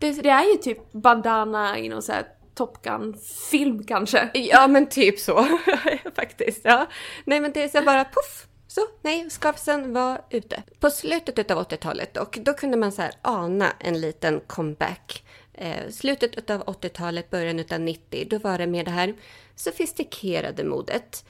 Det, 0.00 0.12
Det 0.12 0.28
är 0.28 0.52
ju 0.52 0.56
typ 0.56 0.92
bandana 0.92 1.78
i 1.78 1.88
någon 1.88 2.02
så 2.02 2.12
här 2.12 2.24
Top 2.54 2.82
Gun-film 2.82 3.84
kanske. 3.84 4.30
Ja 4.34 4.68
men 4.68 4.86
typ 4.86 5.18
så 5.18 5.46
faktiskt. 6.14 6.60
Ja. 6.64 6.86
Nej 7.24 7.40
men 7.40 7.52
det 7.52 7.62
är 7.62 7.68
så 7.68 7.82
bara 7.82 8.04
puff. 8.04 8.46
Så, 8.66 8.80
nej, 9.02 9.30
scarfsen 9.30 9.92
var 9.92 10.20
ute. 10.30 10.62
På 10.80 10.90
slutet 10.90 11.50
av 11.50 11.68
80-talet 11.68 12.14
dock, 12.14 12.36
då 12.36 12.52
kunde 12.54 12.76
man 12.76 12.92
så 12.92 13.02
här 13.02 13.12
ana 13.22 13.72
en 13.78 14.00
liten 14.00 14.40
comeback. 14.46 15.24
Eh, 15.54 15.88
slutet 15.90 16.50
av 16.50 16.64
80-talet, 16.64 17.30
början 17.30 17.64
av 17.72 17.80
90, 17.80 18.26
då 18.30 18.38
var 18.38 18.58
det 18.58 18.66
mer 18.66 18.84
det 18.84 18.90
här 18.90 19.14
sofistikerade 19.56 20.64
modet. 20.64 21.24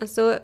Alltså, 0.00 0.38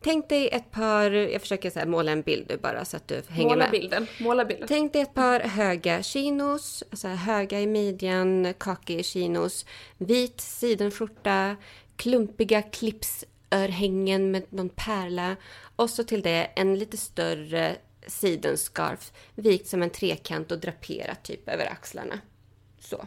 tänk 0.00 0.28
dig 0.28 0.48
ett 0.48 0.70
par, 0.70 1.10
jag 1.10 1.40
försöker 1.40 1.70
så 1.70 1.88
måla 1.88 2.12
en 2.12 2.22
bild 2.22 2.46
nu 2.48 2.56
bara 2.56 2.84
så 2.84 2.96
att 2.96 3.08
du 3.08 3.22
hänger 3.28 3.48
Måla 3.48 3.64
med. 3.64 3.70
bilden. 3.70 4.06
Måla 4.20 4.44
bilden. 4.44 4.68
Tänk 4.68 4.92
dig 4.92 5.02
ett 5.02 5.14
par 5.14 5.40
höga 5.40 6.02
chinos, 6.02 6.84
alltså 6.90 7.08
höga 7.08 7.60
i 7.60 7.66
midjan, 7.66 8.54
kakig 8.58 9.04
chinos, 9.04 9.66
vit 9.98 10.40
sidenskjorta, 10.40 11.56
klumpiga 11.96 12.62
clipsörhängen 12.62 14.30
med 14.30 14.42
någon 14.52 14.68
pärla 14.68 15.36
och 15.76 15.90
så 15.90 16.04
till 16.04 16.22
det 16.22 16.50
en 16.56 16.78
lite 16.78 16.96
större 16.96 17.76
sidenscarf 18.06 19.12
vikt 19.34 19.68
som 19.68 19.82
en 19.82 19.90
trekant 19.90 20.52
och 20.52 20.58
draperat 20.58 21.22
typ 21.24 21.48
över 21.48 21.66
axlarna. 21.66 22.20
Så. 22.90 23.06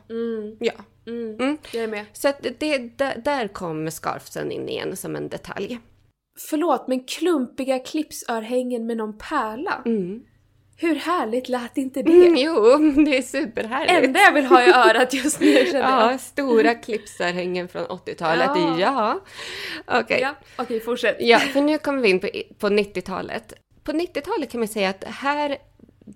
Ja. 0.59 0.73
Mm. 1.07 1.57
Jag 1.71 1.83
är 1.83 1.87
med. 1.87 2.05
Så 2.13 2.27
att 2.27 2.45
det, 2.59 2.77
där, 2.97 3.21
där 3.25 3.47
kom 3.47 3.91
scarfsen 3.91 4.51
in 4.51 4.69
igen 4.69 4.97
som 4.97 5.15
en 5.15 5.29
detalj. 5.29 5.79
Förlåt, 6.49 6.87
men 6.87 7.03
klumpiga 7.03 7.79
clipsörhängen 7.79 8.87
med 8.87 8.97
någon 8.97 9.17
pärla. 9.17 9.83
Hur 10.81 10.95
härligt 10.95 11.49
lät 11.49 11.77
inte 11.77 12.01
det? 12.01 12.11
Mm, 12.11 12.35
jo, 12.37 12.53
det 13.05 13.17
är 13.17 13.21
superhärligt. 13.21 14.05
enda 14.05 14.19
jag 14.19 14.31
vill 14.31 14.45
ha 14.45 14.63
i 14.63 14.69
örat 14.69 15.13
just 15.13 15.39
nu 15.39 15.65
känner 15.71 16.01
jag. 16.01 16.13
Ja, 16.13 16.17
stora 16.17 16.75
clipsörhängen 16.75 17.67
från 17.67 17.85
80-talet. 17.85 18.49
Ja. 18.55 18.79
Ja. 18.79 19.19
Okej. 19.99 20.19
Ja, 20.21 20.35
okej 20.55 20.79
fortsätt. 20.79 21.17
Ja, 21.19 21.39
för 21.39 21.61
nu 21.61 21.77
kommer 21.77 22.01
vi 22.01 22.09
in 22.09 22.19
på, 22.19 22.29
på 22.59 22.67
90-talet. 22.67 23.53
På 23.83 23.91
90-talet 23.91 24.51
kan 24.51 24.59
man 24.59 24.67
säga 24.67 24.89
att 24.89 25.03
här 25.03 25.57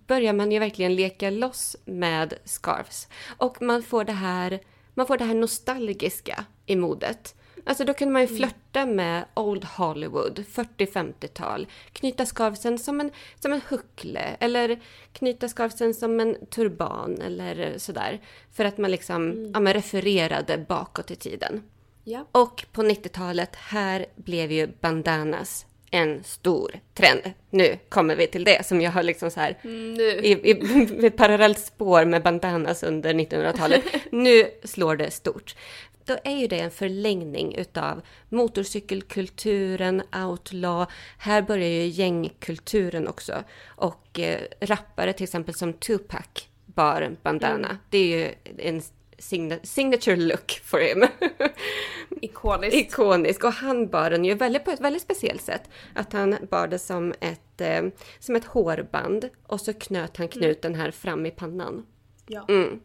börjar 0.07 0.33
man 0.33 0.51
ju 0.51 0.59
verkligen 0.59 0.95
leka 0.95 1.29
loss 1.29 1.75
med 1.85 2.33
scarves. 2.45 3.07
Och 3.37 3.61
man 3.61 3.83
får 3.83 4.03
det 4.03 4.13
här, 4.13 4.59
man 4.93 5.07
får 5.07 5.17
det 5.17 5.23
här 5.23 5.35
nostalgiska 5.35 6.45
i 6.65 6.75
modet. 6.75 7.35
Alltså 7.65 7.85
då 7.85 7.93
kunde 7.93 8.13
man 8.13 8.21
ju 8.21 8.27
flörta 8.27 8.85
med 8.85 9.25
Old 9.33 9.63
Hollywood, 9.63 10.39
40-50-tal. 10.39 11.67
Knyta 11.93 12.25
scarfsen 12.25 12.79
som 12.79 12.99
en, 12.99 13.11
som 13.39 13.53
en 13.53 13.61
huckle 13.69 14.37
eller 14.39 14.79
knyta 15.11 15.49
scarfsen 15.49 15.93
som 15.93 16.19
en 16.19 16.45
turban 16.45 17.21
eller 17.21 17.77
sådär. 17.77 18.21
För 18.51 18.65
att 18.65 18.77
man 18.77 18.91
liksom 18.91 19.51
ja, 19.53 19.59
men 19.59 19.73
refererade 19.73 20.57
bakåt 20.57 21.11
i 21.11 21.15
tiden. 21.15 21.63
Ja. 22.03 22.25
Och 22.31 22.65
på 22.71 22.83
90-talet, 22.83 23.55
här 23.55 24.05
blev 24.15 24.51
ju 24.51 24.67
bandanas 24.81 25.65
en 25.93 26.23
stor 26.23 26.79
trend. 26.93 27.21
Nu 27.49 27.77
kommer 27.89 28.15
vi 28.15 28.27
till 28.27 28.43
det 28.43 28.65
som 28.65 28.81
jag 28.81 28.91
har 28.91 29.03
liksom 29.03 29.31
så 29.31 29.39
här 29.39 29.57
Mm, 29.63 29.93
nu. 29.93 30.03
i, 30.03 30.31
i, 30.31 31.05
ett 31.07 31.17
parallellt 31.17 31.59
spår 31.59 32.05
med 32.05 32.23
bandanas 32.23 32.83
under 32.83 33.13
1900-talet. 33.13 33.83
Nu 34.11 34.45
slår 34.63 34.95
det 34.95 35.11
stort. 35.11 35.55
Då 36.05 36.17
är 36.23 36.35
ju 36.37 36.47
det 36.47 36.59
en 36.59 36.71
förlängning 36.71 37.55
utav 37.55 38.01
motorcykelkulturen, 38.29 40.01
outlaw. 40.29 40.91
Här 41.17 41.41
börjar 41.41 41.69
ju 41.69 41.87
gängkulturen 41.87 43.07
också. 43.07 43.43
Och 43.65 44.19
eh, 44.19 44.39
rappare 44.61 45.13
till 45.13 45.23
exempel 45.23 45.55
som 45.55 45.73
Tupac 45.73 46.47
bar 46.65 47.15
bandana. 47.23 47.77
Det 47.89 47.97
är 47.97 48.17
ju 48.17 48.31
en 48.57 48.81
signa- 49.23 49.59
signature 49.63 50.15
look 50.15 50.51
for 50.63 50.79
him. 50.79 51.07
Ikoniskt. 52.21 52.75
Ikonisk. 52.75 53.43
Och 53.43 53.53
han 53.53 53.87
bar 53.87 54.09
den 54.09 54.25
ju 54.25 54.33
väldigt, 54.33 54.65
på 54.65 54.71
ett 54.71 54.79
väldigt 54.79 55.01
speciellt 55.01 55.41
sätt. 55.41 55.69
Att 55.95 56.13
han 56.13 56.37
bar 56.49 56.67
det 56.67 56.79
som 56.79 57.13
ett, 57.19 57.61
eh, 57.61 57.83
som 58.19 58.35
ett 58.35 58.45
hårband 58.45 59.29
och 59.47 59.61
så 59.61 59.73
knöt 59.73 60.17
han 60.17 60.27
knuten 60.27 60.75
här 60.75 60.91
fram 60.91 61.25
i 61.25 61.31
pannan. 61.31 61.85
Ja. 62.27 62.45
Mm. 62.49 62.79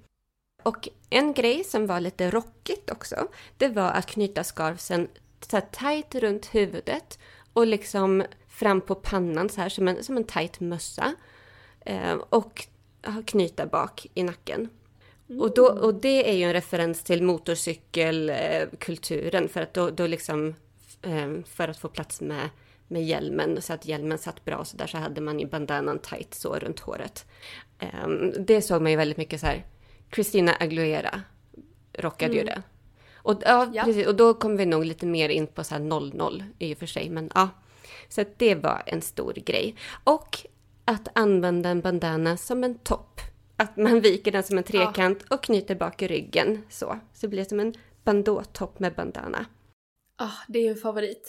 Och 0.62 0.88
en 1.10 1.32
grej 1.32 1.64
som 1.64 1.86
var 1.86 2.00
lite 2.00 2.30
rockigt 2.30 2.90
också, 2.90 3.28
det 3.56 3.68
var 3.68 3.90
att 3.90 4.06
knyta 4.06 4.44
scarfsen 4.44 5.08
så 5.40 5.60
tajt 5.60 6.14
runt 6.14 6.54
huvudet 6.54 7.18
och 7.52 7.66
liksom 7.66 8.24
fram 8.48 8.80
på 8.80 8.94
pannan 8.94 9.48
så 9.48 9.60
här 9.60 9.68
som 9.68 9.88
en, 9.88 10.04
som 10.04 10.16
en 10.16 10.24
tajt 10.24 10.60
mössa. 10.60 11.14
Eh, 11.80 12.14
och 12.14 12.66
knyta 13.26 13.66
bak 13.66 14.06
i 14.14 14.22
nacken. 14.22 14.68
Mm. 15.28 15.40
Och, 15.40 15.54
då, 15.54 15.66
och 15.66 15.94
det 15.94 16.30
är 16.30 16.34
ju 16.34 16.44
en 16.44 16.52
referens 16.52 17.02
till 17.02 17.22
motorcykelkulturen 17.22 19.48
för 19.48 19.60
att 19.60 19.74
då, 19.74 19.90
då 19.90 20.06
liksom 20.06 20.54
eh, 21.02 21.28
för 21.46 21.68
att 21.68 21.78
få 21.78 21.88
plats 21.88 22.20
med, 22.20 22.48
med 22.88 23.04
hjälmen 23.04 23.62
så 23.62 23.72
att 23.72 23.86
hjälmen 23.86 24.18
satt 24.18 24.44
bra 24.44 24.64
så 24.64 24.76
där 24.76 24.86
så 24.86 24.98
hade 24.98 25.20
man 25.20 25.40
ju 25.40 25.46
bandanan 25.46 25.98
tight 25.98 26.34
så 26.34 26.54
runt 26.54 26.80
håret. 26.80 27.26
Eh, 27.78 28.08
det 28.38 28.62
såg 28.62 28.82
man 28.82 28.90
ju 28.90 28.96
väldigt 28.96 29.18
mycket 29.18 29.40
så 29.40 29.46
här. 29.46 29.64
Christina 30.14 30.54
Aguilera 30.60 31.22
rockade 31.92 32.32
mm. 32.32 32.38
ju 32.38 32.44
det. 32.44 32.62
Och, 33.14 33.42
ja, 33.44 33.70
ja. 33.74 33.84
Precis, 33.84 34.06
och 34.06 34.16
då 34.16 34.34
kommer 34.34 34.56
vi 34.56 34.66
nog 34.66 34.84
lite 34.84 35.06
mer 35.06 35.28
in 35.28 35.46
på 35.46 35.64
så 35.64 35.74
här 35.74 35.80
00 35.80 36.44
i 36.58 36.74
och 36.74 36.78
för 36.78 36.86
sig, 36.86 37.10
men 37.10 37.30
ja. 37.34 37.48
Så 38.08 38.24
det 38.36 38.54
var 38.54 38.82
en 38.86 39.02
stor 39.02 39.32
grej. 39.32 39.74
Och 40.04 40.38
att 40.84 41.08
använda 41.12 41.68
en 41.68 41.80
bandana 41.80 42.36
som 42.36 42.64
en 42.64 42.78
topp. 42.78 43.20
Att 43.60 43.76
man 43.76 44.00
viker 44.00 44.32
den 44.32 44.42
som 44.42 44.58
en 44.58 44.64
trekant 44.64 45.22
och 45.30 45.42
knyter 45.42 45.74
bak 45.74 46.02
i 46.02 46.08
ryggen 46.08 46.62
så. 46.68 46.98
Så 47.12 47.26
det 47.26 47.28
blir 47.28 47.44
som 47.44 47.60
en 47.60 47.74
bandåtopp 48.04 48.78
med 48.78 48.94
bandana. 48.94 49.46
Ja, 50.18 50.24
oh, 50.24 50.34
det 50.48 50.58
är 50.58 50.62
ju 50.62 50.68
en 50.68 50.76
favorit. 50.76 51.28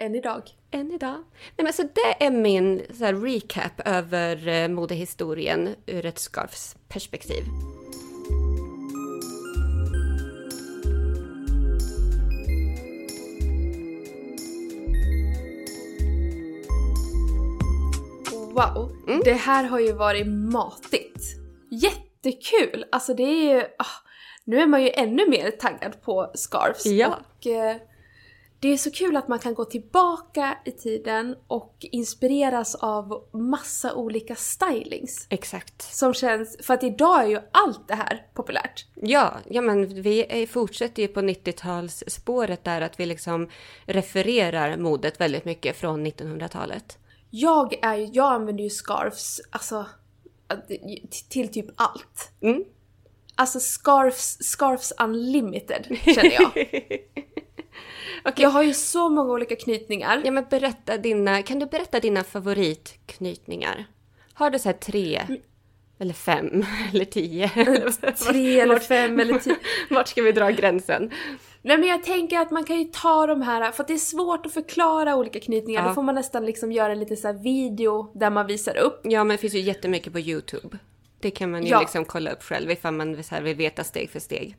Än 0.00 0.14
idag. 0.14 0.42
Än 0.70 0.92
idag. 0.92 1.24
Nej, 1.56 1.64
men 1.64 1.72
så 1.72 1.82
det 1.82 2.24
är 2.24 2.30
min 2.30 2.82
så 2.92 3.04
här, 3.04 3.14
recap 3.14 3.80
över 3.84 4.48
eh, 4.48 4.68
modehistorien 4.68 5.68
ur 5.86 6.06
ett 6.06 6.18
scarfsperspektiv. 6.18 7.44
Wow, 18.32 18.92
mm. 19.08 19.20
det 19.24 19.32
här 19.32 19.64
har 19.64 19.80
ju 19.80 19.92
varit 19.92 20.26
matigt. 20.26 21.13
Jättekul! 21.82 22.84
Alltså 22.92 23.14
det 23.14 23.22
är 23.22 23.54
ju... 23.54 23.60
Oh, 23.60 23.86
nu 24.44 24.60
är 24.60 24.66
man 24.66 24.82
ju 24.82 24.90
ännu 24.90 25.28
mer 25.28 25.50
taggad 25.50 26.02
på 26.02 26.30
scarfs. 26.34 26.86
Ja. 26.86 27.18
Och, 27.38 27.46
eh, 27.46 27.76
det 28.64 28.68
är 28.68 28.76
så 28.76 28.90
kul 28.90 29.16
att 29.16 29.28
man 29.28 29.38
kan 29.38 29.54
gå 29.54 29.64
tillbaka 29.64 30.58
i 30.64 30.70
tiden 30.70 31.36
och 31.46 31.76
inspireras 31.80 32.74
av 32.74 33.24
massa 33.32 33.94
olika 33.94 34.34
stylings. 34.34 35.26
Exakt. 35.30 35.82
Som 35.82 36.14
känns, 36.14 36.56
för 36.66 36.74
att 36.74 36.82
idag 36.82 37.22
är 37.22 37.26
ju 37.26 37.40
allt 37.52 37.88
det 37.88 37.94
här 37.94 38.26
populärt. 38.34 38.86
Ja, 38.94 39.34
ja 39.50 39.60
men 39.60 40.02
vi 40.02 40.48
fortsätter 40.52 41.02
ju 41.02 41.08
på 41.08 41.20
90-talsspåret 41.20 42.58
där 42.62 42.80
att 42.80 43.00
vi 43.00 43.06
liksom 43.06 43.48
refererar 43.86 44.76
modet 44.76 45.20
väldigt 45.20 45.44
mycket 45.44 45.76
från 45.76 46.06
1900-talet. 46.06 46.98
Jag, 47.30 47.78
är, 47.82 48.16
jag 48.16 48.32
använder 48.32 48.64
ju 48.64 48.70
scarfs, 48.70 49.40
alltså 49.50 49.86
till 51.28 51.48
typ 51.48 51.66
allt. 51.76 52.32
Mm. 52.40 52.64
Alltså 53.36 53.60
scarfs, 53.60 54.38
scarfs 54.40 54.92
unlimited 55.00 55.98
känner 56.04 56.32
jag. 56.32 56.48
okay. 58.24 58.42
Jag 58.42 58.50
har 58.50 58.62
ju 58.62 58.74
så 58.74 59.08
många 59.08 59.32
olika 59.32 59.56
knytningar. 59.56 60.22
Ja 60.24 60.30
men 60.30 60.46
berätta 60.50 60.98
dina, 60.98 61.42
kan 61.42 61.58
du 61.58 61.66
berätta 61.66 62.00
dina 62.00 62.24
favoritknytningar? 62.24 63.86
Har 64.32 64.50
du 64.50 64.58
så 64.58 64.68
här 64.68 64.76
tre? 64.76 65.16
Mm. 65.16 65.40
Eller 65.98 66.12
fem, 66.12 66.64
eller 66.92 67.04
tio? 67.04 67.50
tre 68.28 68.60
eller 68.60 68.78
fem 68.78 69.20
eller 69.20 69.38
tio. 69.38 69.56
Vart 69.90 70.08
ska 70.08 70.22
vi 70.22 70.32
dra 70.32 70.50
gränsen? 70.50 71.10
Nej 71.62 71.78
men 71.78 71.88
jag 71.88 72.02
tänker 72.04 72.38
att 72.38 72.50
man 72.50 72.64
kan 72.64 72.78
ju 72.78 72.84
ta 72.84 73.26
de 73.26 73.42
här, 73.42 73.72
för 73.72 73.82
att 73.82 73.88
det 73.88 73.94
är 73.94 73.98
svårt 73.98 74.46
att 74.46 74.52
förklara 74.52 75.16
olika 75.16 75.40
knytningar, 75.40 75.82
ja. 75.82 75.88
då 75.88 75.94
får 75.94 76.02
man 76.02 76.14
nästan 76.14 76.46
liksom 76.46 76.72
göra 76.72 76.92
en 76.92 77.00
liten 77.00 77.16
så 77.16 77.32
video 77.32 78.12
där 78.14 78.30
man 78.30 78.46
visar 78.46 78.76
upp. 78.76 79.00
Ja 79.04 79.24
men 79.24 79.34
det 79.34 79.40
finns 79.40 79.54
ju 79.54 79.60
jättemycket 79.60 80.12
på 80.12 80.20
YouTube. 80.20 80.78
Det 81.20 81.30
kan 81.30 81.50
man 81.50 81.62
ju 81.62 81.68
ja. 81.68 81.80
liksom 81.80 82.04
kolla 82.04 82.30
upp 82.30 82.42
själv 82.42 82.70
ifall 82.70 82.94
man 82.94 83.24
vill 83.42 83.54
veta 83.54 83.84
steg 83.84 84.10
för 84.10 84.20
steg. 84.20 84.56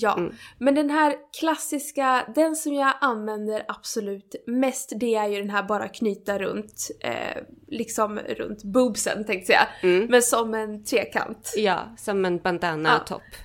Ja, 0.00 0.16
mm. 0.18 0.34
men 0.58 0.74
den 0.74 0.90
här 0.90 1.16
klassiska, 1.38 2.26
den 2.34 2.56
som 2.56 2.74
jag 2.74 2.94
använder 3.00 3.64
absolut 3.68 4.34
mest 4.46 4.92
det 4.96 5.14
är 5.14 5.28
ju 5.28 5.40
den 5.40 5.50
här 5.50 5.62
bara 5.62 5.88
knyta 5.88 6.38
runt, 6.38 6.90
eh, 7.00 7.42
liksom 7.68 8.18
runt 8.18 8.64
boobsen 8.64 9.24
tänkte 9.24 9.52
jag. 9.52 9.66
Mm. 9.82 10.06
Men 10.10 10.22
som 10.22 10.54
en 10.54 10.84
trekant. 10.84 11.54
Ja, 11.56 11.94
som 11.98 12.24
en 12.24 12.38
bandana-topp. 12.38 13.22
Ja. 13.30 13.38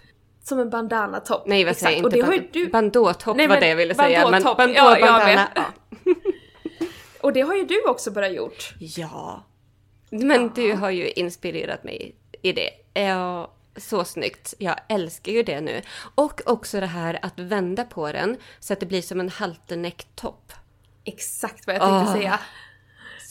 Som 0.44 0.60
en 0.60 0.70
bandana-topp. 0.70 1.44
Nej 1.46 1.66
vad 1.66 1.78
säger 1.78 1.98
jag 1.98 2.06
inte? 2.06 2.28
Ban 2.28 2.48
du... 2.52 2.70
Bandå-topp 2.70 3.38
var 3.38 3.60
det 3.60 3.68
jag 3.68 3.76
ville 3.76 3.96
säga. 3.96 4.30
Men 4.30 4.44
bandå, 4.44 4.74
ja, 4.76 4.98
bandana. 5.02 5.48
Ja. 5.56 5.66
och 7.22 7.34
det 7.34 7.42
har 7.42 7.56
ju 7.56 7.66
du 7.66 7.84
också 7.88 8.12
börjat 8.12 8.34
gjort. 8.34 8.74
Ja. 8.80 9.46
Men 10.10 10.44
ja. 10.44 10.52
du 10.56 10.74
har 10.74 10.90
ju 10.90 11.10
inspirerat 11.10 11.84
mig 11.84 12.16
i 12.42 12.52
det. 12.52 12.70
Ja, 12.94 13.54
så 13.78 14.04
snyggt. 14.04 14.54
Jag 14.58 14.76
älskar 14.90 15.32
ju 15.32 15.44
det 15.44 15.62
nu. 15.62 15.82
Och 16.16 16.42
också 16.46 16.80
det 16.80 16.86
här 16.86 17.20
att 17.22 17.40
vända 17.40 17.84
på 17.84 18.12
den 18.12 18.38
så 18.60 18.74
att 18.74 18.80
det 18.80 18.86
blir 18.86 19.02
som 19.02 19.20
en 19.20 19.30
halterneck-topp. 19.30 20.54
Exakt 21.06 21.68
vad 21.68 21.76
jag 21.76 21.82
tänkte 21.82 22.12
oh. 22.12 22.14
säga. 22.14 22.40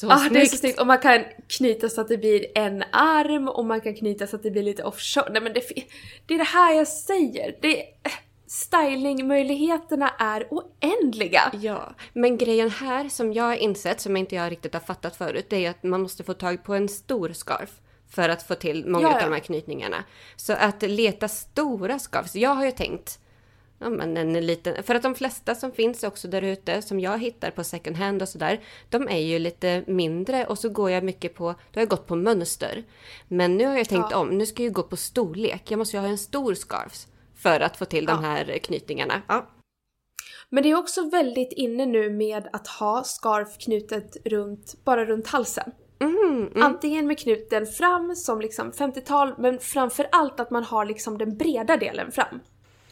Så 0.00 0.10
ah, 0.10 0.28
det 0.30 0.40
är 0.40 0.46
så 0.46 0.56
snyggt! 0.56 0.80
Och 0.80 0.86
man 0.86 0.98
kan 0.98 1.24
knyta 1.46 1.88
så 1.88 2.00
att 2.00 2.08
det 2.08 2.18
blir 2.18 2.46
en 2.54 2.84
arm 2.92 3.48
och 3.48 3.64
man 3.64 3.80
kan 3.80 3.94
knyta 3.94 4.26
så 4.26 4.36
att 4.36 4.42
det 4.42 4.50
blir 4.50 4.62
lite 4.62 4.84
offshore. 4.84 5.30
Nej 5.30 5.42
men 5.42 5.52
det, 5.52 5.62
det 6.26 6.34
är 6.34 6.38
det 6.38 6.44
här 6.44 6.74
jag 6.74 6.88
säger. 6.88 7.56
Det, 7.62 7.84
stylingmöjligheterna 8.46 10.08
är 10.18 10.48
oändliga. 10.50 11.52
Ja, 11.60 11.94
men 12.12 12.38
grejen 12.38 12.70
här 12.70 13.08
som 13.08 13.32
jag 13.32 13.44
har 13.44 13.56
insett, 13.56 14.00
som 14.00 14.16
inte 14.16 14.34
jag 14.34 14.52
riktigt 14.52 14.74
har 14.74 14.80
fattat 14.80 15.16
förut, 15.16 15.46
det 15.48 15.66
är 15.66 15.70
att 15.70 15.82
man 15.82 16.02
måste 16.02 16.24
få 16.24 16.34
tag 16.34 16.64
på 16.64 16.74
en 16.74 16.88
stor 16.88 17.32
scarf 17.32 17.70
för 18.10 18.28
att 18.28 18.42
få 18.42 18.54
till 18.54 18.86
många 18.86 19.02
ja, 19.02 19.10
ja. 19.10 19.24
av 19.24 19.30
de 19.30 19.34
här 19.34 19.40
knytningarna. 19.40 20.04
Så 20.36 20.52
att 20.52 20.82
leta 20.82 21.28
stora 21.28 21.98
scarfs, 21.98 22.34
jag 22.34 22.54
har 22.54 22.64
ju 22.64 22.70
tänkt 22.70 23.18
Ja, 23.80 23.90
men 23.90 24.16
en 24.16 24.46
liten, 24.46 24.82
för 24.82 24.94
att 24.94 25.02
de 25.02 25.14
flesta 25.14 25.54
som 25.54 25.72
finns 25.72 26.02
också 26.02 26.28
där 26.28 26.42
ute, 26.42 26.82
som 26.82 27.00
jag 27.00 27.18
hittar 27.18 27.50
på 27.50 27.64
second 27.64 27.96
hand 27.96 28.22
och 28.22 28.28
sådär, 28.28 28.60
de 28.88 29.08
är 29.08 29.18
ju 29.18 29.38
lite 29.38 29.84
mindre 29.86 30.46
och 30.46 30.58
så 30.58 30.68
går 30.68 30.90
jag 30.90 31.04
mycket 31.04 31.34
på, 31.34 31.44
då 31.44 31.78
har 31.78 31.82
jag 31.82 31.88
gått 31.88 32.06
på 32.06 32.16
mönster. 32.16 32.84
Men 33.28 33.56
nu 33.56 33.66
har 33.66 33.76
jag 33.76 33.88
tänkt 33.88 34.08
ja. 34.10 34.16
om, 34.16 34.28
nu 34.28 34.46
ska 34.46 34.62
jag 34.62 34.72
gå 34.72 34.82
på 34.82 34.96
storlek. 34.96 35.70
Jag 35.70 35.78
måste 35.78 35.96
ju 35.96 36.00
ha 36.00 36.08
en 36.08 36.18
stor 36.18 36.54
scarf 36.54 37.06
för 37.36 37.60
att 37.60 37.76
få 37.76 37.84
till 37.84 38.06
de 38.06 38.24
här 38.24 38.58
knytningarna. 38.58 39.22
Men 40.50 40.62
det 40.62 40.70
är 40.70 40.78
också 40.78 41.10
väldigt 41.10 41.52
inne 41.52 41.86
nu 41.86 42.10
med 42.10 42.48
att 42.52 42.66
ha 42.66 43.04
scarf 43.04 43.58
knutet 43.58 44.16
runt, 44.24 44.74
bara 44.84 45.04
runt 45.04 45.26
halsen. 45.26 45.72
Mm, 46.00 46.46
mm. 46.46 46.62
Antingen 46.62 47.06
med 47.06 47.18
knuten 47.18 47.66
fram 47.66 48.16
som 48.16 48.40
liksom 48.40 48.72
50-tal, 48.72 49.34
men 49.38 49.58
framför 49.58 50.08
allt 50.12 50.40
att 50.40 50.50
man 50.50 50.64
har 50.64 50.84
liksom 50.84 51.18
den 51.18 51.36
breda 51.36 51.76
delen 51.76 52.12
fram. 52.12 52.40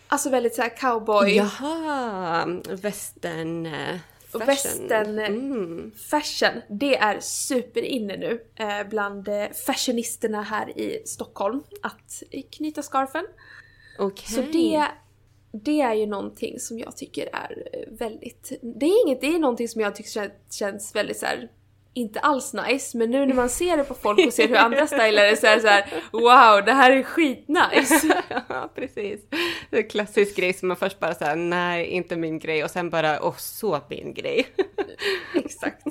Alltså 0.08 0.30
väldigt 0.30 0.54
såhär 0.54 0.76
cowboy. 0.76 1.36
Jaha, 1.36 2.46
western 2.68 3.66
eh, 3.66 3.96
fashion. 4.32 4.46
Western 4.46 5.18
eh, 5.18 5.26
mm. 5.26 5.92
fashion, 6.10 6.62
det 6.68 6.96
är 6.96 7.20
superinne 7.20 8.16
nu 8.16 8.44
eh, 8.54 8.88
bland 8.88 9.28
eh, 9.28 9.46
fashionisterna 9.66 10.42
här 10.42 10.78
i 10.78 11.02
Stockholm 11.06 11.62
att 11.82 12.22
knyta 12.52 12.82
scarfen. 12.82 13.26
Okay. 13.98 14.34
Så 14.34 14.40
det, 14.52 14.86
det 15.52 15.80
är 15.80 15.94
ju 15.94 16.06
någonting 16.06 16.60
som 16.60 16.78
jag 16.78 16.96
tycker 16.96 17.28
är 17.32 17.84
väldigt... 17.90 18.52
Det 18.62 18.86
är 18.86 19.06
inget, 19.06 19.20
det 19.20 19.26
är 19.26 19.38
någonting 19.38 19.68
som 19.68 19.80
jag 19.80 19.96
tycker 19.96 20.30
känns 20.50 20.94
väldigt 20.94 21.18
så 21.18 21.26
här, 21.26 21.48
inte 21.96 22.20
alls 22.20 22.54
nice, 22.54 22.98
men 22.98 23.10
nu 23.10 23.26
när 23.26 23.34
man 23.34 23.48
ser 23.48 23.76
det 23.76 23.84
på 23.84 23.94
folk 23.94 24.26
och 24.26 24.32
ser 24.32 24.48
hur 24.48 24.56
andra 24.56 24.86
stylar 24.86 25.24
det 25.24 25.36
så 25.36 25.46
är 25.46 25.56
det 25.56 25.62
så 25.62 25.68
här, 25.68 26.02
wow, 26.12 26.64
det 26.64 26.72
här 26.72 26.90
är 26.90 27.02
skitnice! 27.02 28.22
ja, 28.48 28.70
precis. 28.74 29.20
Det 29.70 29.76
är 29.76 29.82
en 29.82 29.88
klassisk 29.88 30.36
grej 30.36 30.52
som 30.52 30.68
man 30.68 30.76
först 30.76 31.00
bara 31.00 31.14
säger 31.14 31.36
nej, 31.36 31.86
inte 31.86 32.16
min 32.16 32.38
grej 32.38 32.64
och 32.64 32.70
sen 32.70 32.90
bara, 32.90 33.22
åh, 33.22 33.34
så 33.36 33.80
min 33.88 34.14
grej. 34.14 34.46
Exakt. 35.34 35.86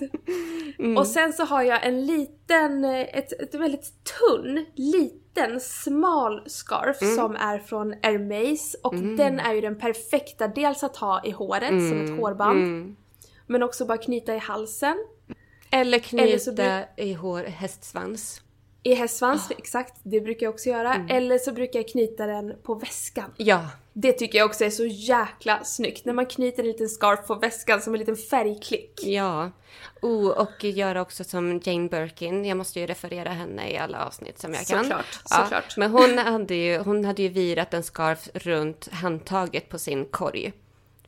Mm. 0.80 0.98
Och 0.98 1.08
sen 1.08 1.34
så 1.34 1.44
har 1.44 1.62
jag 1.62 1.86
en 1.86 2.06
liten, 2.06 2.86
ett, 2.86 3.42
ett 3.42 3.56
väldigt 3.56 3.92
tunn, 4.20 4.66
liten, 4.76 5.60
smal 5.60 6.44
scarf 6.46 7.02
mm. 7.02 7.16
som 7.16 7.36
är 7.36 7.60
från 7.60 7.94
Hermès 7.94 8.76
och 8.84 8.94
mm. 8.94 9.18
den 9.18 9.40
är 9.40 9.54
ju 9.54 9.62
den 9.62 9.80
perfekta, 9.80 10.48
dels 10.48 10.84
att 10.84 10.98
ha 10.98 11.26
i 11.26 11.32
håret 11.32 11.70
som 11.70 12.02
ett 12.02 12.10
mm. 12.10 12.20
hårband, 12.20 12.64
mm. 12.64 12.96
men 13.48 13.64
också 13.64 13.86
bara 13.86 13.98
knyta 13.98 14.36
i 14.36 14.40
halsen 14.40 14.98
eller 15.82 16.00
knyta 16.00 16.64
Eller 16.64 16.88
i 16.98 17.14
hår 17.14 17.44
hästsvans. 17.44 18.42
i 18.84 18.94
hästsvans, 18.94 19.52
exakt, 19.58 19.94
det 20.04 20.22
brukar 20.22 20.46
jag 20.46 20.54
också 20.54 20.70
göra. 20.70 21.06
Eller 21.10 21.38
så 21.38 21.52
brukar 21.52 21.80
jag 21.80 21.88
knyta 21.88 22.26
den 22.26 22.54
på 22.64 22.76
väskan. 22.76 23.34
Ja, 23.38 23.68
Det 23.94 24.12
tycker 24.12 24.38
jag 24.38 24.46
också 24.46 24.66
är 24.66 24.70
så 24.70 24.86
jäkla 24.86 25.64
snyggt. 25.64 26.06
När 26.06 26.14
man 26.14 26.26
knyter 26.26 26.64
en 26.64 26.68
liten 26.68 26.90
scarf 26.90 27.28
på 27.28 27.36
väskan 27.36 27.82
som 27.82 27.94
en 27.94 28.00
liten 28.00 28.16
färgklick. 28.18 29.00
ja. 29.04 29.52
Oh, 30.02 30.28
och 30.30 30.64
göra 30.64 31.02
också 31.02 31.24
som 31.24 31.62
Jane 31.64 31.90
Birkin. 31.90 32.46
Jag 32.46 32.58
måste 32.58 32.80
ju 32.80 32.86
referera 32.88 33.30
henne 33.30 33.72
i 33.72 33.78
alla 33.78 34.06
avsnitt 34.06 34.40
som 34.40 34.54
jag 34.54 34.66
kan. 34.66 34.84
Såklart, 34.84 35.20
Ja, 35.30 35.38
såklart. 35.44 35.78
Men 35.78 35.92
hon 35.92 36.18
hade, 36.18 36.56
ju, 36.56 36.78
hon 36.78 37.06
hade 37.06 37.22
ju 37.22 37.30
virat 37.30 37.74
en 37.74 37.84
scarf 37.84 38.30
runt 38.34 38.88
handtaget 38.92 39.70
på 39.70 39.78
sin 39.80 40.06
korg. 40.06 40.54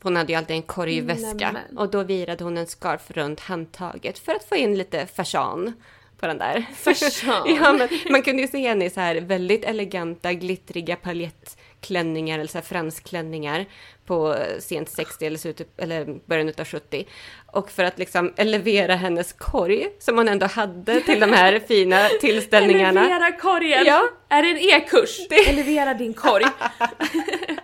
Hon 0.02 0.16
hade 0.16 0.32
ju 0.32 0.38
alltid 0.38 0.56
en 0.56 0.62
korgväska. 0.62 1.52
Nämen. 1.52 1.78
Och 1.78 1.92
då 1.92 2.04
virade 2.04 2.44
hon 2.44 2.58
en 2.58 2.68
scarf 2.68 3.12
runt 3.12 3.40
handtaget 3.40 4.20
för 4.20 4.36
att 4.36 4.44
få 4.44 4.56
in 4.56 4.78
lite 4.78 5.06
fashion 5.06 5.74
på 6.20 6.28
den 6.28 6.38
där. 6.38 6.66
Ja, 7.46 7.74
men 7.74 7.90
man 8.10 8.22
kunde 8.22 8.42
ju 8.42 8.48
se 8.48 8.68
henne 8.68 8.86
i 8.86 8.90
så 8.90 9.00
här 9.00 9.16
väldigt 9.16 9.66
eleganta, 9.66 10.34
glittriga 10.34 10.96
paljettklänningar 10.96 12.40
eller 12.40 12.50
så 12.50 12.58
här 12.58 12.66
fransklänningar 12.66 13.66
på 14.06 14.36
sent 14.60 14.90
60 14.90 15.26
eller, 15.26 15.38
slutet, 15.38 15.68
eller 15.78 16.20
början 16.26 16.54
av 16.58 16.66
70. 16.66 17.08
Och 17.46 17.72
för 17.72 17.84
att 17.84 18.00
liksom 18.00 18.34
elevera 18.38 18.96
hennes 18.96 19.34
korg, 19.34 19.88
som 20.00 20.18
hon 20.18 20.28
ändå 20.28 20.46
hade 20.46 21.02
till 21.02 21.20
de 21.20 21.34
här 21.34 21.60
fina 21.60 22.10
tillställningarna. 22.22 23.02
Elevera 23.02 23.32
korgen! 23.32 23.86
Ja. 23.86 24.10
Är 24.30 24.44
det 24.44 24.50
en 24.50 24.58
e-kurs? 24.58 25.20
Elevera 25.48 25.94
din 25.94 26.14
korg. 26.14 26.46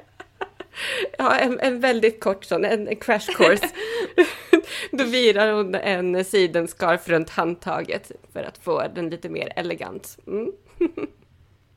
Ja, 1.18 1.36
en, 1.36 1.60
en 1.60 1.80
väldigt 1.80 2.20
kort 2.20 2.46
sån, 2.46 2.66
en, 2.66 2.88
en 2.88 2.96
crash 2.96 3.28
course. 3.38 3.70
Då 4.92 5.04
virar 5.04 5.52
hon 5.52 5.76
en 5.76 6.26
sidenscarf 6.26 7.10
runt 7.10 7.30
handtaget 7.30 8.12
för 8.34 8.44
att 8.44 8.58
få 8.58 8.88
den 8.96 9.10
lite 9.10 9.30
mer 9.30 9.54
elegant. 9.56 10.18
Mm. 10.28 10.52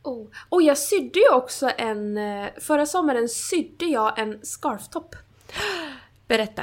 Oh. 0.03 0.27
Och 0.49 0.63
jag 0.63 0.79
sydde 0.79 1.19
ju 1.19 1.31
också 1.33 1.71
en... 1.79 2.19
eh, 2.19 2.47
Förra 2.61 2.87
sommaren 2.87 3.29
sydde 3.29 3.85
jag 3.85 4.19
en 4.19 4.39
scarftopp. 4.43 5.17
Berätta. 6.29 6.63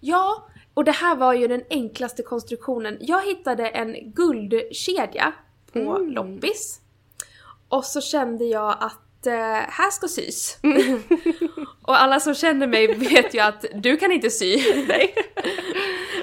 Ja, 0.00 0.48
och 0.74 0.84
det 0.84 0.92
här 0.92 1.16
var 1.16 1.34
ju 1.34 1.48
den 1.48 1.62
enklaste 1.70 2.22
konstruktionen. 2.22 2.98
Jag 3.00 3.26
hittade 3.26 3.68
en 3.68 4.12
guldkedja 4.12 5.32
på 5.72 5.98
loppis. 5.98 6.80
Och 7.68 7.84
så 7.84 8.00
kände 8.00 8.44
jag 8.44 8.76
att 8.80 9.01
eh, 9.26 9.32
här 9.68 9.90
ska 9.90 10.08
sys. 10.08 10.58
och 11.82 12.00
alla 12.00 12.20
som 12.20 12.34
känner 12.34 12.66
mig 12.66 12.94
vet 12.94 13.34
ju 13.34 13.40
att 13.40 13.64
du 13.74 13.96
kan 13.96 14.12
inte 14.12 14.30
sy. 14.30 14.56
Nej. 14.88 15.14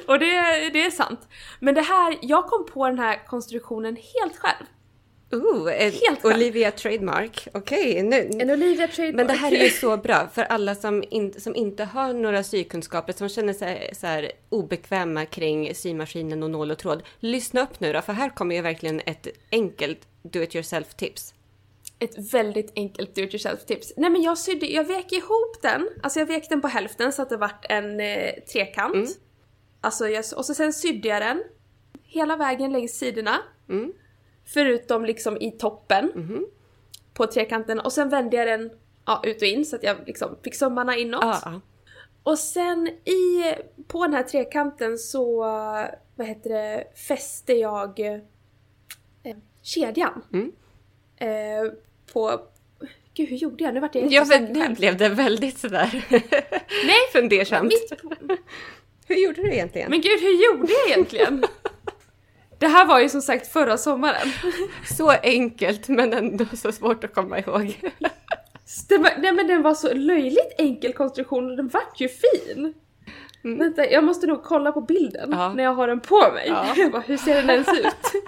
och 0.07 0.19
det, 0.19 0.69
det 0.73 0.85
är 0.85 0.91
sant. 0.91 1.19
Men 1.59 1.75
det 1.75 1.81
här, 1.81 2.17
jag 2.21 2.45
kom 2.45 2.65
på 2.65 2.87
den 2.87 2.99
här 2.99 3.27
konstruktionen 3.27 3.95
helt 3.95 4.37
själv. 4.37 4.65
Ooh, 5.31 5.73
en 5.73 5.91
Helt 5.91 6.21
själv. 6.21 6.35
Olivia 6.35 6.71
Trademark. 6.71 7.47
Okej, 7.53 8.03
nu. 8.03 8.29
En 8.39 8.49
Olivia 8.49 8.87
Trademark. 8.87 9.15
Men 9.15 9.27
det 9.27 9.33
här 9.33 9.51
är 9.51 9.63
ju 9.63 9.69
så 9.69 9.97
bra 9.97 10.27
för 10.33 10.43
alla 10.43 10.75
som, 10.75 11.03
in, 11.09 11.33
som 11.37 11.55
inte 11.55 11.83
har 11.83 12.13
några 12.13 12.43
sykunskaper, 12.43 13.13
som 13.13 13.29
känner 13.29 13.53
sig 13.53 13.89
så 13.95 14.07
här 14.07 14.31
obekväma 14.49 15.25
kring 15.25 15.75
symaskinen 15.75 16.43
och 16.43 16.51
nål 16.51 16.71
och 16.71 16.77
tråd. 16.77 17.03
Lyssna 17.19 17.61
upp 17.61 17.79
nu 17.79 17.93
då, 17.93 18.01
för 18.01 18.13
här 18.13 18.29
kommer 18.29 18.55
ju 18.55 18.61
verkligen 18.61 19.01
ett 19.05 19.27
enkelt 19.51 19.99
do 20.21 20.41
it 20.41 20.55
yourself 20.55 20.93
tips. 20.93 21.33
Ett 21.99 22.33
väldigt 22.33 22.71
enkelt 22.75 23.15
do 23.15 23.21
it 23.21 23.33
yourself 23.33 23.65
tips. 23.65 23.93
Nej 23.97 24.09
men 24.09 24.21
jag 24.21 24.37
sydde, 24.37 24.65
jag 24.65 24.83
vek 24.83 25.11
ihop 25.11 25.61
den, 25.61 25.89
alltså 26.03 26.19
jag 26.19 26.25
vek 26.27 26.49
den 26.49 26.61
på 26.61 26.67
hälften 26.67 27.13
så 27.13 27.21
att 27.21 27.29
det 27.29 27.37
vart 27.37 27.65
en 27.69 27.99
eh, 27.99 28.33
trekant. 28.53 28.95
Mm. 28.95 29.07
Alltså 29.81 30.07
jag, 30.07 30.25
och 30.35 30.45
så 30.45 30.53
sen 30.53 30.73
sydde 30.73 31.07
jag 31.07 31.21
den 31.21 31.43
hela 32.03 32.37
vägen 32.37 32.71
längs 32.73 32.91
sidorna. 32.91 33.37
Mm. 33.69 33.93
Förutom 34.45 35.05
liksom 35.05 35.37
i 35.37 35.51
toppen 35.51 36.11
Mhm. 36.15 36.45
på 37.13 37.27
trekanten 37.27 37.79
och 37.79 37.93
sen 37.93 38.09
vände 38.09 38.37
jag 38.37 38.47
den 38.47 38.71
ja, 39.05 39.21
ut 39.25 39.41
och 39.41 39.47
in 39.47 39.65
så 39.65 39.75
att 39.75 39.83
jag 39.83 39.97
liksom 40.05 40.35
fick 40.43 40.55
sömmarna 40.55 40.97
inåt. 40.97 41.21
Ja, 41.23 41.39
ja. 41.45 41.61
Och 42.23 42.39
sen 42.39 42.87
i, 42.87 43.53
på 43.87 44.05
den 44.05 44.13
här 44.13 44.23
trekanten 44.23 44.97
så, 44.97 45.37
vad 46.15 46.27
heter 46.27 46.49
det, 46.49 46.83
fäste 47.07 47.53
jag 47.53 47.99
eh, 47.99 49.37
kedjan. 49.61 50.21
Mm. 50.33 50.51
Eh, 51.17 51.71
på, 52.13 52.39
gud 53.13 53.29
hur 53.29 53.37
gjorde 53.37 53.63
jag? 53.63 53.73
Nu 53.73 53.79
vart 53.79 53.95
jag 53.95 54.11
Ja, 54.11 54.25
men 54.25 54.43
nu 54.45 54.69
blev 54.69 54.97
det 54.97 55.09
väldigt 55.09 55.57
sådär 55.59 56.05
Nej, 56.85 56.95
fundersamt. 57.13 57.73
på, 58.01 58.37
Hur 59.07 59.15
gjorde 59.15 59.41
du 59.41 59.51
egentligen? 59.53 59.89
men 59.89 60.01
gud 60.01 60.19
hur 60.21 60.45
gjorde 60.45 60.73
jag 60.73 60.87
egentligen? 60.89 61.43
Det 62.59 62.67
här 62.67 62.85
var 62.85 62.99
ju 62.99 63.09
som 63.09 63.21
sagt 63.21 63.47
förra 63.53 63.77
sommaren. 63.77 64.27
Så 64.97 65.09
enkelt, 65.09 65.87
men 65.87 66.13
ändå 66.13 66.45
så 66.57 66.71
svårt 66.71 67.03
att 67.03 67.13
komma 67.13 67.39
ihåg. 67.39 67.79
Var, 68.89 69.19
nej 69.21 69.31
men 69.31 69.47
den 69.47 69.61
var 69.61 69.73
så 69.73 69.93
löjligt 69.93 70.53
enkel 70.57 70.93
konstruktion 70.93 71.49
och 71.51 71.57
den 71.57 71.67
vart 71.67 72.01
ju 72.01 72.07
fin. 72.09 72.73
Vänta, 73.41 73.89
jag 73.91 74.03
måste 74.03 74.27
nog 74.27 74.43
kolla 74.43 74.71
på 74.71 74.81
bilden 74.81 75.23
Mm. 75.33 75.39
Ja. 75.39 75.53
när 75.53 75.63
jag 75.63 75.73
har 75.73 75.87
den 75.87 75.99
på 75.99 76.31
mig. 76.33 76.45
Ja. 76.47 76.73
Jag 76.77 76.91
bara, 76.91 77.01
hur 77.01 77.17
ser 77.17 77.35
den 77.35 77.49
ens 77.49 77.67
ut? 77.67 78.23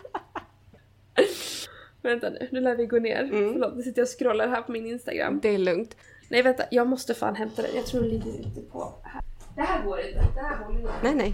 Vänta 2.01 2.29
nu, 2.29 2.47
nu 2.51 2.61
lär 2.61 2.75
vi 2.75 2.85
gå 2.85 2.99
ner. 2.99 3.23
Mm. 3.23 3.53
Förlåt, 3.53 3.75
nu 3.75 3.83
sitter 3.83 4.01
jag 4.01 4.05
och 4.05 4.19
scrollar 4.19 4.47
här 4.47 4.61
på 4.61 4.71
min 4.71 4.85
Instagram. 4.85 5.39
Det 5.43 5.49
är 5.49 5.57
lugnt. 5.57 5.95
Nej 6.29 6.41
vänta, 6.41 6.63
jag 6.71 6.87
måste 6.87 7.13
fan 7.13 7.35
hämta 7.35 7.61
den. 7.61 7.71
Jag 7.75 7.85
tror 7.85 8.01
den 8.01 8.09
ligger 8.09 8.39
ute 8.39 8.61
på... 8.61 8.93
Här. 9.03 9.21
Det 9.55 9.61
här 9.61 9.85
går 9.85 9.99
inte, 9.99 10.25
det 10.35 10.41
här 10.41 10.57
håller 10.57 10.79
inte. 10.79 10.93
Nej, 11.03 11.15
nej. 11.15 11.33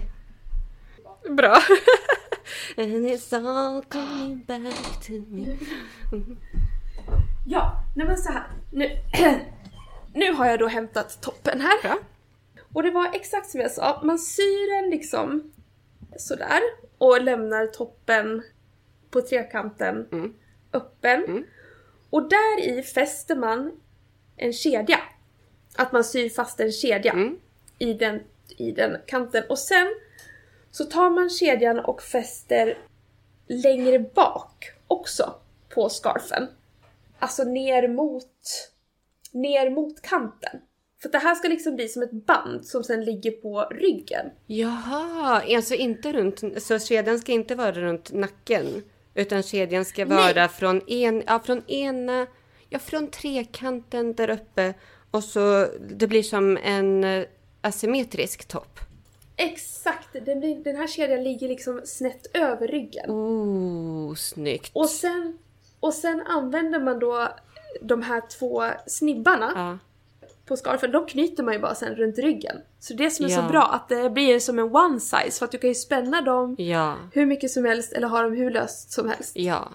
Bra. 1.36 1.56
And 2.76 3.06
it's 3.06 3.34
all 3.34 3.82
coming 3.82 4.44
back 4.46 5.06
to 5.06 5.12
me. 5.28 5.56
Ja, 7.46 7.84
nej 7.96 8.06
men 8.06 8.16
så 8.18 8.32
här. 8.32 8.46
Nu, 8.72 8.90
nu 10.14 10.32
har 10.32 10.46
jag 10.46 10.58
då 10.58 10.66
hämtat 10.66 11.22
toppen 11.22 11.60
här. 11.60 11.82
Bra. 11.82 11.98
Och 12.72 12.82
det 12.82 12.90
var 12.90 13.10
exakt 13.14 13.50
som 13.50 13.60
jag 13.60 13.70
sa, 13.70 14.00
man 14.04 14.18
syr 14.18 14.82
den 14.82 14.90
liksom 14.90 15.52
sådär 16.16 16.60
och 16.98 17.22
lämnar 17.22 17.66
toppen 17.66 18.42
på 19.10 19.20
trekanten 19.20 20.08
Mm. 20.12 20.34
Öppen. 20.72 21.24
Mm. 21.24 21.44
Och 22.10 22.28
där 22.28 22.60
i 22.60 22.82
fäster 22.82 23.36
man 23.36 23.72
en 24.36 24.52
kedja. 24.52 24.98
Att 25.76 25.92
man 25.92 26.04
syr 26.04 26.28
fast 26.28 26.60
en 26.60 26.72
kedja 26.72 27.12
Mm. 27.12 27.38
i, 27.78 27.92
den, 27.94 28.20
i 28.48 28.70
den 28.72 28.96
kanten. 29.06 29.44
Och 29.48 29.58
sen 29.58 29.86
så 30.70 30.84
tar 30.84 31.10
man 31.10 31.30
kedjan 31.30 31.78
och 31.78 32.02
fäster 32.02 32.78
längre 33.46 33.98
bak 33.98 34.72
också 34.86 35.34
på 35.74 35.88
scarfen. 35.88 36.48
Alltså 37.18 37.44
ner 37.44 37.88
mot, 37.88 38.32
ner 39.32 39.70
mot 39.70 40.02
kanten. 40.02 40.60
För 41.02 41.08
det 41.08 41.18
här 41.18 41.34
ska 41.34 41.48
liksom 41.48 41.76
bli 41.76 41.88
som 41.88 42.02
ett 42.02 42.12
band 42.12 42.66
som 42.66 42.84
sen 42.84 43.04
ligger 43.04 43.30
på 43.30 43.68
ryggen. 43.70 44.26
Jaha, 44.46 45.42
alltså 45.56 45.74
inte 45.74 46.12
runt, 46.12 46.62
så 46.62 46.78
kedjan 46.78 47.18
ska 47.18 47.32
inte 47.32 47.54
vara 47.54 47.72
runt 47.72 48.12
nacken? 48.12 48.82
Utan 49.18 49.42
kedjan 49.42 49.84
ska 49.84 50.04
Nej. 50.04 50.34
vara 50.34 50.48
från, 50.48 50.82
en, 50.86 51.22
ja, 51.26 51.40
från 51.44 51.70
ena, 51.70 52.26
ja 52.68 52.78
från 52.78 53.10
trekanten 53.10 54.14
där 54.14 54.30
uppe 54.30 54.74
och 55.10 55.24
så 55.24 55.66
det 55.90 56.06
blir 56.06 56.22
som 56.22 56.56
en 56.56 57.04
eh, 57.04 57.24
asymmetrisk 57.60 58.48
topp. 58.48 58.78
Exakt! 59.36 60.08
Den, 60.12 60.40
blir, 60.40 60.64
den 60.64 60.76
här 60.76 60.86
kedjan 60.86 61.24
ligger 61.24 61.48
liksom 61.48 61.80
snett 61.84 62.26
över 62.36 62.68
ryggen. 62.68 63.10
Oh, 63.10 64.14
snyggt. 64.14 64.70
Och 64.74 64.88
sen, 64.88 65.38
och 65.80 65.94
sen 65.94 66.20
använder 66.26 66.80
man 66.80 66.98
då 66.98 67.28
de 67.82 68.02
här 68.02 68.22
två 68.38 68.64
snibbarna 68.86 69.52
Ja, 69.54 69.78
på 70.48 70.56
scarfen, 70.56 70.92
de 70.92 71.06
knyter 71.06 71.42
man 71.42 71.54
ju 71.54 71.60
bara 71.60 71.74
sen 71.74 71.94
runt 71.94 72.18
ryggen. 72.18 72.56
Så 72.80 72.94
det 72.94 73.10
som 73.10 73.24
är 73.24 73.28
så 73.30 73.40
Ja. 73.40 73.48
bra, 73.48 73.62
att 73.62 73.88
det 73.88 74.10
blir 74.10 74.38
som 74.38 74.58
en 74.58 74.76
one 74.76 75.00
size 75.00 75.30
för 75.38 75.44
att 75.44 75.52
du 75.52 75.58
kan 75.58 75.68
ju 75.70 75.74
spänna 75.74 76.20
dem 76.22 76.54
ja, 76.58 76.96
hur 77.12 77.26
mycket 77.26 77.50
som 77.50 77.64
helst 77.64 77.92
eller 77.92 78.08
ha 78.08 78.22
dem 78.22 78.32
hur 78.32 78.50
löst 78.50 78.92
som 78.92 79.08
helst. 79.08 79.32
ja. 79.36 79.68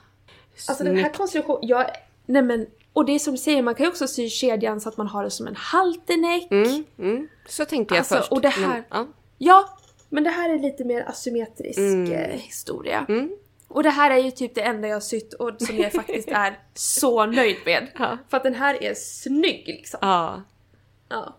Alltså 0.67 0.83
den 0.83 0.95
här 0.95 1.03
Snyggt. 1.03 1.17
konstruktionen, 1.17 1.67
jag, 1.67 1.85
nej 2.25 2.41
men, 2.41 2.67
och 2.93 3.05
det 3.05 3.11
är 3.15 3.19
som 3.19 3.33
du 3.33 3.37
säger, 3.37 3.61
man 3.61 3.75
kan 3.75 3.83
ju 3.83 3.89
också 3.89 4.07
sy 4.07 4.29
kedjan 4.29 4.81
så 4.81 4.89
att 4.89 4.97
man 4.97 5.07
har 5.07 5.23
det 5.23 5.31
som 5.31 5.47
en 5.47 5.55
halterneck. 5.55 6.51
Mm, 6.51 6.83
mm. 6.99 7.27
Så 7.47 7.65
tänkte 7.65 7.93
jag 7.95 7.99
Alltså, 7.99 8.15
först. 8.15 8.31
och 8.31 8.41
det 8.41 8.53
men- 8.59 8.69
här- 8.71 8.83
ja. 8.89 9.07
Ja, 9.37 9.77
men 10.09 10.23
det 10.23 10.29
här 10.29 10.49
är 10.49 10.59
lite 10.59 10.83
mer 10.83 11.09
asymmetrisk 11.09 11.79
Mm. 11.79 12.11
eh, 12.11 12.29
historia. 12.39 13.05
Mm. 13.09 13.31
Och 13.67 13.83
det 13.83 13.89
här 13.89 14.11
är 14.11 14.17
ju 14.17 14.31
typ 14.31 14.55
det 14.55 14.61
enda 14.61 14.87
jag 14.87 14.95
har 14.95 15.01
sytt 15.01 15.33
och 15.33 15.51
som 15.59 15.77
jag 15.77 15.91
faktiskt 15.91 16.27
är 16.31 16.59
så 16.73 17.25
nöjd 17.25 17.57
med. 17.65 17.87
Ja. 17.99 18.17
För 18.29 18.37
att 18.37 18.43
den 18.43 18.55
här 18.55 18.83
är 18.83 18.93
snygg 18.93 19.63
liksom. 19.67 19.99
Ja. 20.01 20.41
Ja. 21.09 21.37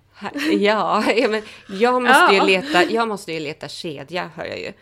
Ja, 0.50 1.04
ja, 1.16 1.28
men 1.28 1.42
jag 1.68 2.02
måste 2.02 2.18
Ja. 2.18 2.32
ju 2.34 2.42
leta, 2.46 2.84
jag 2.84 3.08
måste 3.08 3.32
ju 3.32 3.40
leta 3.40 3.68
kedja 3.68 4.30
hör 4.36 4.44
jag 4.44 4.60
ju. 4.60 4.72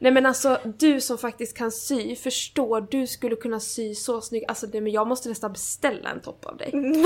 Nej 0.00 0.12
men 0.12 0.26
alltså 0.26 0.60
du 0.64 1.00
som 1.00 1.18
faktiskt 1.18 1.56
kan 1.56 1.70
sy, 1.72 2.16
förstår 2.16 2.80
du 2.90 3.06
skulle 3.06 3.36
kunna 3.36 3.60
sy 3.60 3.94
så 3.94 4.20
snygg, 4.20 4.44
alltså 4.48 4.66
det, 4.66 4.80
men 4.80 4.92
jag 4.92 5.06
måste 5.08 5.28
nästan 5.28 5.52
beställa 5.52 6.10
en 6.10 6.20
topp 6.20 6.44
av 6.46 6.56
dig. 6.56 6.72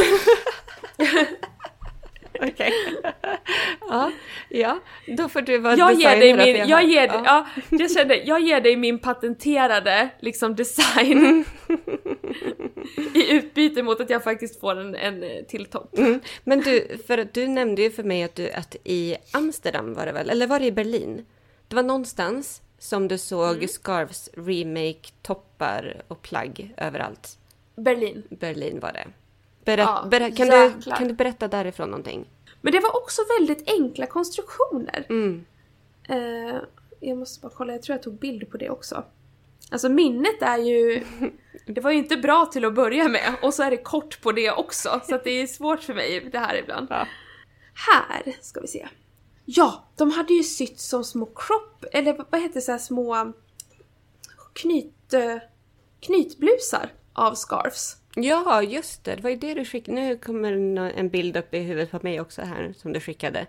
Okej. 2.42 2.72
Ja, 3.88 4.10
ja, 4.48 4.78
då 5.06 5.28
får 5.28 5.40
du 5.40 5.58
vara 5.58 5.76
Jag 5.76 5.94
ger 5.94 6.16
dig 6.16 6.36
min, 6.36 6.68
jag 6.68 6.84
ger, 6.84 7.06
ja. 7.06 7.22
ja. 7.24 7.46
jag 7.70 7.90
kände, 7.90 8.16
jag 8.16 8.40
ger 8.40 8.60
dig 8.60 8.76
min 8.76 8.98
patenterade 8.98 10.08
liksom 10.20 10.56
design. 10.56 11.44
I 13.14 13.32
utbyte 13.32 13.82
mot 13.82 14.00
att 14.00 14.10
jag 14.10 14.24
faktiskt 14.24 14.60
får 14.60 14.80
en, 14.80 14.94
en 14.94 15.22
eh, 15.22 15.44
till 15.48 15.66
topp. 15.66 15.98
Mm. 15.98 16.20
Men 16.44 16.60
du, 16.60 16.98
för 17.06 17.28
du 17.32 17.46
nämnde 17.48 17.82
ju 17.82 17.90
för 17.90 18.02
mig 18.02 18.22
att, 18.22 18.34
du, 18.34 18.50
att 18.50 18.76
i 18.84 19.16
Amsterdam 19.32 19.94
var 19.94 20.06
det 20.06 20.12
väl, 20.12 20.30
eller 20.30 20.46
var 20.46 20.58
det 20.58 20.66
i 20.66 20.72
Berlin? 20.72 21.26
Det 21.68 21.76
var 21.76 21.82
någonstans 21.82 22.62
som 22.78 23.08
du 23.08 23.18
såg 23.18 23.56
Mm. 23.56 23.68
Scarves 23.68 24.30
remake 24.34 25.10
toppar 25.22 26.02
och 26.08 26.22
plagg 26.22 26.74
överallt. 26.76 27.38
Berlin. 27.76 28.22
Berlin 28.30 28.80
var 28.80 28.92
det. 28.92 29.06
Berätt, 29.64 29.86
Ja, 29.88 30.04
berä- 30.10 30.36
kan, 30.36 30.48
du, 30.48 30.90
kan 30.90 31.08
du 31.08 31.14
berätta 31.14 31.48
därifrån 31.48 31.90
någonting? 31.90 32.26
Men 32.60 32.72
det 32.72 32.80
var 32.80 32.96
också 32.96 33.22
väldigt 33.38 33.70
enkla 33.70 34.06
konstruktioner. 34.06 35.06
Mm. 35.08 35.44
Eh, 36.08 36.56
jag 37.00 37.18
måste 37.18 37.40
bara 37.40 37.52
kolla, 37.56 37.72
jag 37.72 37.82
tror 37.82 37.94
jag 37.96 38.02
tog 38.02 38.18
bild 38.18 38.50
på 38.50 38.56
det 38.56 38.70
också. 38.70 39.04
Alltså 39.70 39.88
minnet 39.88 40.42
är 40.42 40.58
ju... 40.58 41.04
Det 41.66 41.80
var 41.80 41.90
ju 41.90 41.98
inte 41.98 42.16
bra 42.16 42.46
till 42.46 42.64
att 42.64 42.74
börja 42.74 43.08
med 43.08 43.34
och 43.42 43.54
så 43.54 43.62
är 43.62 43.70
det 43.70 43.76
kort 43.76 44.22
på 44.22 44.32
det 44.32 44.50
också 44.50 45.00
så 45.08 45.20
det 45.24 45.30
är 45.30 45.46
svårt 45.46 45.80
för 45.82 45.94
mig 45.94 46.28
det 46.32 46.38
här 46.38 46.54
ibland. 46.56 46.86
Ja. 46.90 47.06
Här 47.74 48.36
ska 48.40 48.60
vi 48.60 48.66
se. 48.66 48.88
Ja, 49.44 49.84
de 49.96 50.10
hade 50.10 50.34
ju 50.34 50.42
sytt 50.42 50.80
som 50.80 51.04
små 51.04 51.26
crop, 51.26 51.84
eller 51.92 52.24
vad 52.30 52.40
heter 52.40 52.54
det, 52.54 52.60
så 52.60 52.72
här 52.72 52.78
små 52.78 53.32
knyt, 54.52 55.12
eh, 55.12 55.36
knytblusar 56.00 56.90
av 57.12 57.34
scarfs. 57.34 57.96
Ja, 58.14 58.62
just 58.62 59.04
det. 59.04 59.14
Det 59.16 59.22
var 59.22 59.30
ju 59.30 59.36
det 59.36 59.54
du 59.54 59.64
skickade. 59.64 60.00
Nu 60.00 60.16
kommer 60.16 60.52
en 60.96 61.08
bild 61.08 61.36
upp 61.36 61.54
i 61.54 61.58
huvudet 61.58 61.90
på 61.90 61.98
mig 62.02 62.20
också 62.20 62.42
här 62.42 62.74
som 62.76 62.92
du 62.92 63.00
skickade. 63.00 63.46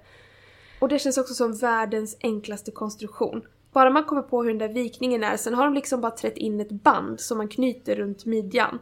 Och 0.80 0.89
det 0.89 0.99
känns 0.99 1.17
också 1.17 1.34
som 1.34 1.54
världens 1.58 2.17
enklaste 2.21 2.71
konstruktion. 2.71 3.41
Bara 3.73 3.89
man 3.89 4.04
kommer 4.04 4.21
på 4.21 4.43
hur 4.43 4.49
den 4.49 4.58
där 4.58 4.73
vikningen 4.73 5.23
är, 5.23 5.38
sen 5.38 5.54
har 5.54 5.65
de 5.65 5.73
liksom 5.73 6.02
bara 6.02 6.12
trätt 6.12 6.38
in 6.38 6.60
ett 6.60 6.71
band 6.71 7.19
som 7.19 7.38
man 7.38 7.47
knyter 7.47 7.95
runt 7.95 8.26
midjan. 8.26 8.80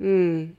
Mm. 0.00 0.56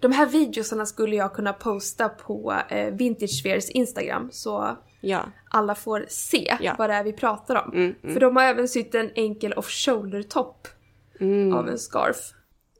De 0.00 0.12
här 0.12 0.26
videosarna 0.26 0.86
skulle 0.86 1.16
jag 1.16 1.34
kunna 1.34 1.52
posta 1.52 2.08
på 2.08 2.54
eh, 2.68 2.94
Vintage 2.94 3.30
Spheres 3.30 3.70
Instagram 3.70 4.28
så 4.32 4.76
Ja. 5.00 5.22
alla 5.50 5.74
får 5.74 6.04
se 6.08 6.56
Ja. 6.60 6.74
vad 6.78 6.90
det 6.90 6.94
är 6.94 7.04
vi 7.04 7.12
pratar 7.12 7.64
om. 7.64 7.72
Mm, 7.72 7.94
mm. 8.02 8.14
För 8.14 8.20
de 8.20 8.36
har 8.36 8.42
även 8.44 8.68
sytt 8.68 8.94
en 8.94 9.10
enkel 9.14 9.52
off-shoulder-topp 9.52 10.68
Mm. 11.20 11.52
av 11.54 11.68
en 11.68 11.78
scarf. 11.78 12.32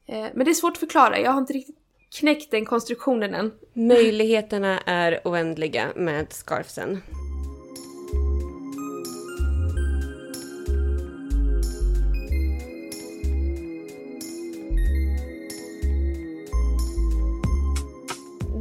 Eh, 0.07 0.27
men 0.35 0.45
det 0.45 0.51
är 0.51 0.55
svårt 0.55 0.73
att 0.73 0.79
förklara, 0.79 1.19
jag 1.19 1.31
har 1.31 1.41
inte 1.41 1.53
riktigt 1.53 1.77
knäckt 2.19 2.51
den 2.51 2.65
konstruktionen 2.65 3.35
än. 3.35 3.53
Möjligheterna 3.73 4.81
är 4.81 5.21
oändliga 5.25 5.93
med 5.97 6.33
scarfsen. 6.33 7.03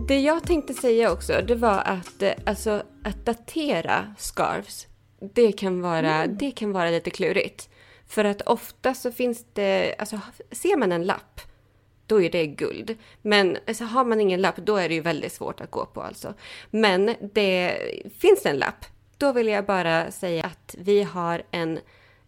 Det 0.08 0.20
jag 0.20 0.44
tänkte 0.44 0.74
säga 0.74 1.12
också, 1.12 1.42
det 1.48 1.56
var 1.56 1.80
att 1.80 2.22
eh, 2.22 2.32
alltså, 2.46 2.84
att 3.04 3.26
datera 3.26 4.16
scarves, 4.18 4.88
det 5.34 5.52
kan, 5.52 5.82
vara, 5.82 6.28
det 6.28 6.52
kan 6.52 6.72
vara 6.72 6.90
lite 6.90 7.10
klurigt. 7.10 7.70
För 8.12 8.26
att 8.26 8.42
ofta 8.42 8.94
så 8.94 9.12
finns 9.12 9.46
det, 9.54 9.96
alltså 9.98 10.20
ser 10.52 10.78
man 10.78 10.92
en 10.92 11.06
lapp, 11.06 11.42
då 12.08 12.22
är 12.22 12.30
det 12.30 12.46
guld. 12.46 12.98
Men 13.22 13.58
alltså, 13.68 13.84
har 13.84 14.06
man 14.06 14.22
ingen 14.22 14.42
lapp, 14.42 14.56
då 14.56 14.76
är 14.76 14.90
det 14.90 14.96
ju 14.96 15.02
väldigt 15.02 15.34
svårt 15.34 15.62
att 15.62 15.72
gå 15.72 15.86
på 15.86 16.02
alltså. 16.02 16.34
Men 16.70 17.16
det 17.34 17.78
finns 18.20 18.46
en 18.46 18.58
lapp, 18.58 18.86
då 19.18 19.32
vill 19.32 19.48
jag 19.48 19.66
bara 19.66 20.12
säga 20.12 20.46
att 20.46 20.76
vi 20.78 21.04
har 21.04 21.44
en 21.52 21.80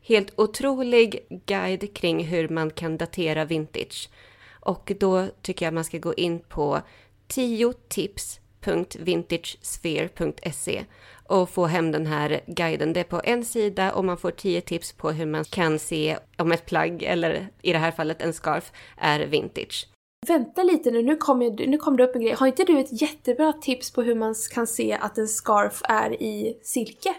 helt 0.02 0.40
otrolig 0.40 1.26
guide 1.46 1.94
kring 1.94 2.26
hur 2.26 2.50
man 2.50 2.70
kan 2.70 2.98
datera 2.98 3.46
vintage. 3.46 4.10
Och 4.52 4.92
då 5.00 5.28
tycker 5.42 5.66
jag 5.66 5.74
man 5.74 5.86
ska 5.86 5.98
gå 5.98 6.14
in 6.14 6.40
på 6.40 6.82
www.vintagesphere.se 8.68 10.86
och 11.28 11.50
få 11.50 11.66
hem 11.66 11.92
den 11.92 12.06
här 12.06 12.42
guiden. 12.48 12.94
Det 12.94 13.00
är 13.00 13.04
på 13.04 13.22
en 13.24 13.46
sida 13.46 13.94
och 13.94 14.06
man 14.06 14.18
får 14.18 14.32
tio 14.32 14.62
tips 14.62 14.94
på 14.94 15.12
hur 15.12 15.26
man 15.26 15.44
kan 15.44 15.80
se 15.80 16.18
om 16.38 16.52
ett 16.52 16.66
plagg, 16.66 17.04
eller 17.04 17.48
i 17.62 17.74
det 17.74 17.80
här 17.80 17.92
fallet 17.92 18.22
en 18.22 18.34
scarf, 18.34 18.72
är 18.98 19.20
vintage. 19.20 19.88
Vänta 20.28 20.64
lite 20.64 20.92
nu, 20.92 21.02
nu 21.02 21.16
kom, 21.16 21.42
jag, 21.42 21.68
nu 21.68 21.78
kom 21.78 21.98
det 21.98 22.04
upp 22.04 22.16
en 22.16 22.22
grej. 22.22 22.34
Har 22.34 22.48
inte 22.48 22.64
du 22.64 22.80
ett 22.80 23.02
jättebra 23.02 23.54
tips 23.54 23.92
på 23.92 24.02
hur 24.02 24.16
man 24.16 24.36
kan 24.54 24.68
se 24.68 24.98
att 25.02 25.18
en 25.18 25.28
scarf 25.28 25.82
är 25.84 26.24
i 26.24 26.58
silke? 26.62 27.16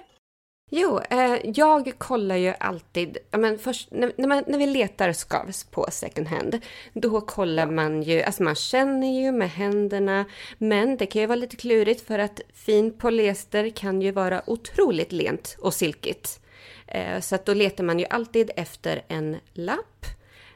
Jo, 0.71 1.01
eh, 1.11 1.37
jag 1.45 1.99
kollar 1.99 2.37
ju 2.37 2.55
alltid, 2.61 3.19
ja, 3.31 3.39
men 3.39 3.59
först, 3.59 3.91
när, 3.91 4.13
när, 4.17 4.29
man, 4.29 4.45
när 4.47 4.59
vi 4.59 4.67
letar 4.67 5.13
scarves 5.13 5.65
på 5.65 5.87
second 5.91 6.29
hand, 6.29 6.61
då 6.93 7.21
kollar 7.21 7.67
man 7.67 8.03
ju, 8.03 8.23
alltså 8.23 8.43
man 8.43 8.55
känner 8.55 9.23
ju 9.23 9.33
med 9.33 9.51
händerna, 9.51 10.25
men 10.59 10.97
det 10.97 11.07
kan 11.07 11.21
ju 11.21 11.27
vara 11.27 11.37
lite 11.37 11.57
klurigt 11.57 12.07
för 12.07 12.19
att 12.19 12.41
fin 12.55 12.99
polyester 12.99 13.71
kan 13.71 14.03
ju 14.03 14.11
vara 14.11 14.43
otroligt 14.47 15.13
lent 15.13 15.57
och 15.61 15.75
silkigt. 15.75 16.41
Eh, 16.87 17.21
så 17.21 17.35
att 17.35 17.47
då 17.47 17.55
letar 17.55 17.85
man 17.85 17.99
ju 17.99 18.07
alltid 18.11 18.51
efter 18.57 19.05
en 19.09 19.37
lapp. 19.53 20.07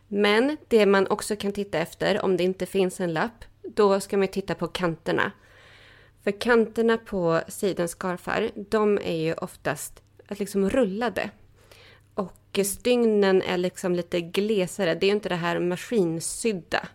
Men 0.09 0.57
det 0.69 0.87
man 0.87 1.07
också 1.07 1.37
kan 1.37 1.53
titta 1.53 1.79
efter, 1.79 2.25
om 2.25 2.37
det 2.37 2.45
inte 2.45 2.67
finns 2.67 3.01
en 3.01 3.13
lapp, 3.13 3.45
då 3.63 4.01
ska 4.01 4.17
man 4.17 4.27
ju 4.27 4.33
titta 4.33 4.55
på 4.55 4.69
kanterna. 4.69 5.33
För 6.29 6.41
kanterna 6.41 6.99
på 6.99 7.41
sidenscarfar, 7.49 8.51
de 8.55 8.99
är 8.99 9.17
ju 9.17 9.35
oftast 9.35 10.03
liksom 10.29 10.71
rullade. 10.71 11.31
Och 12.15 12.59
stygnen 12.65 13.43
är 13.43 13.59
liksom 13.59 13.95
lite 13.95 14.21
glesare. 14.21 14.95
Det 14.95 15.07
är 15.07 15.09
ju 15.09 15.15
inte 15.15 15.29
det 15.29 15.35
här 15.35 15.61
maskinsydda 15.61 16.89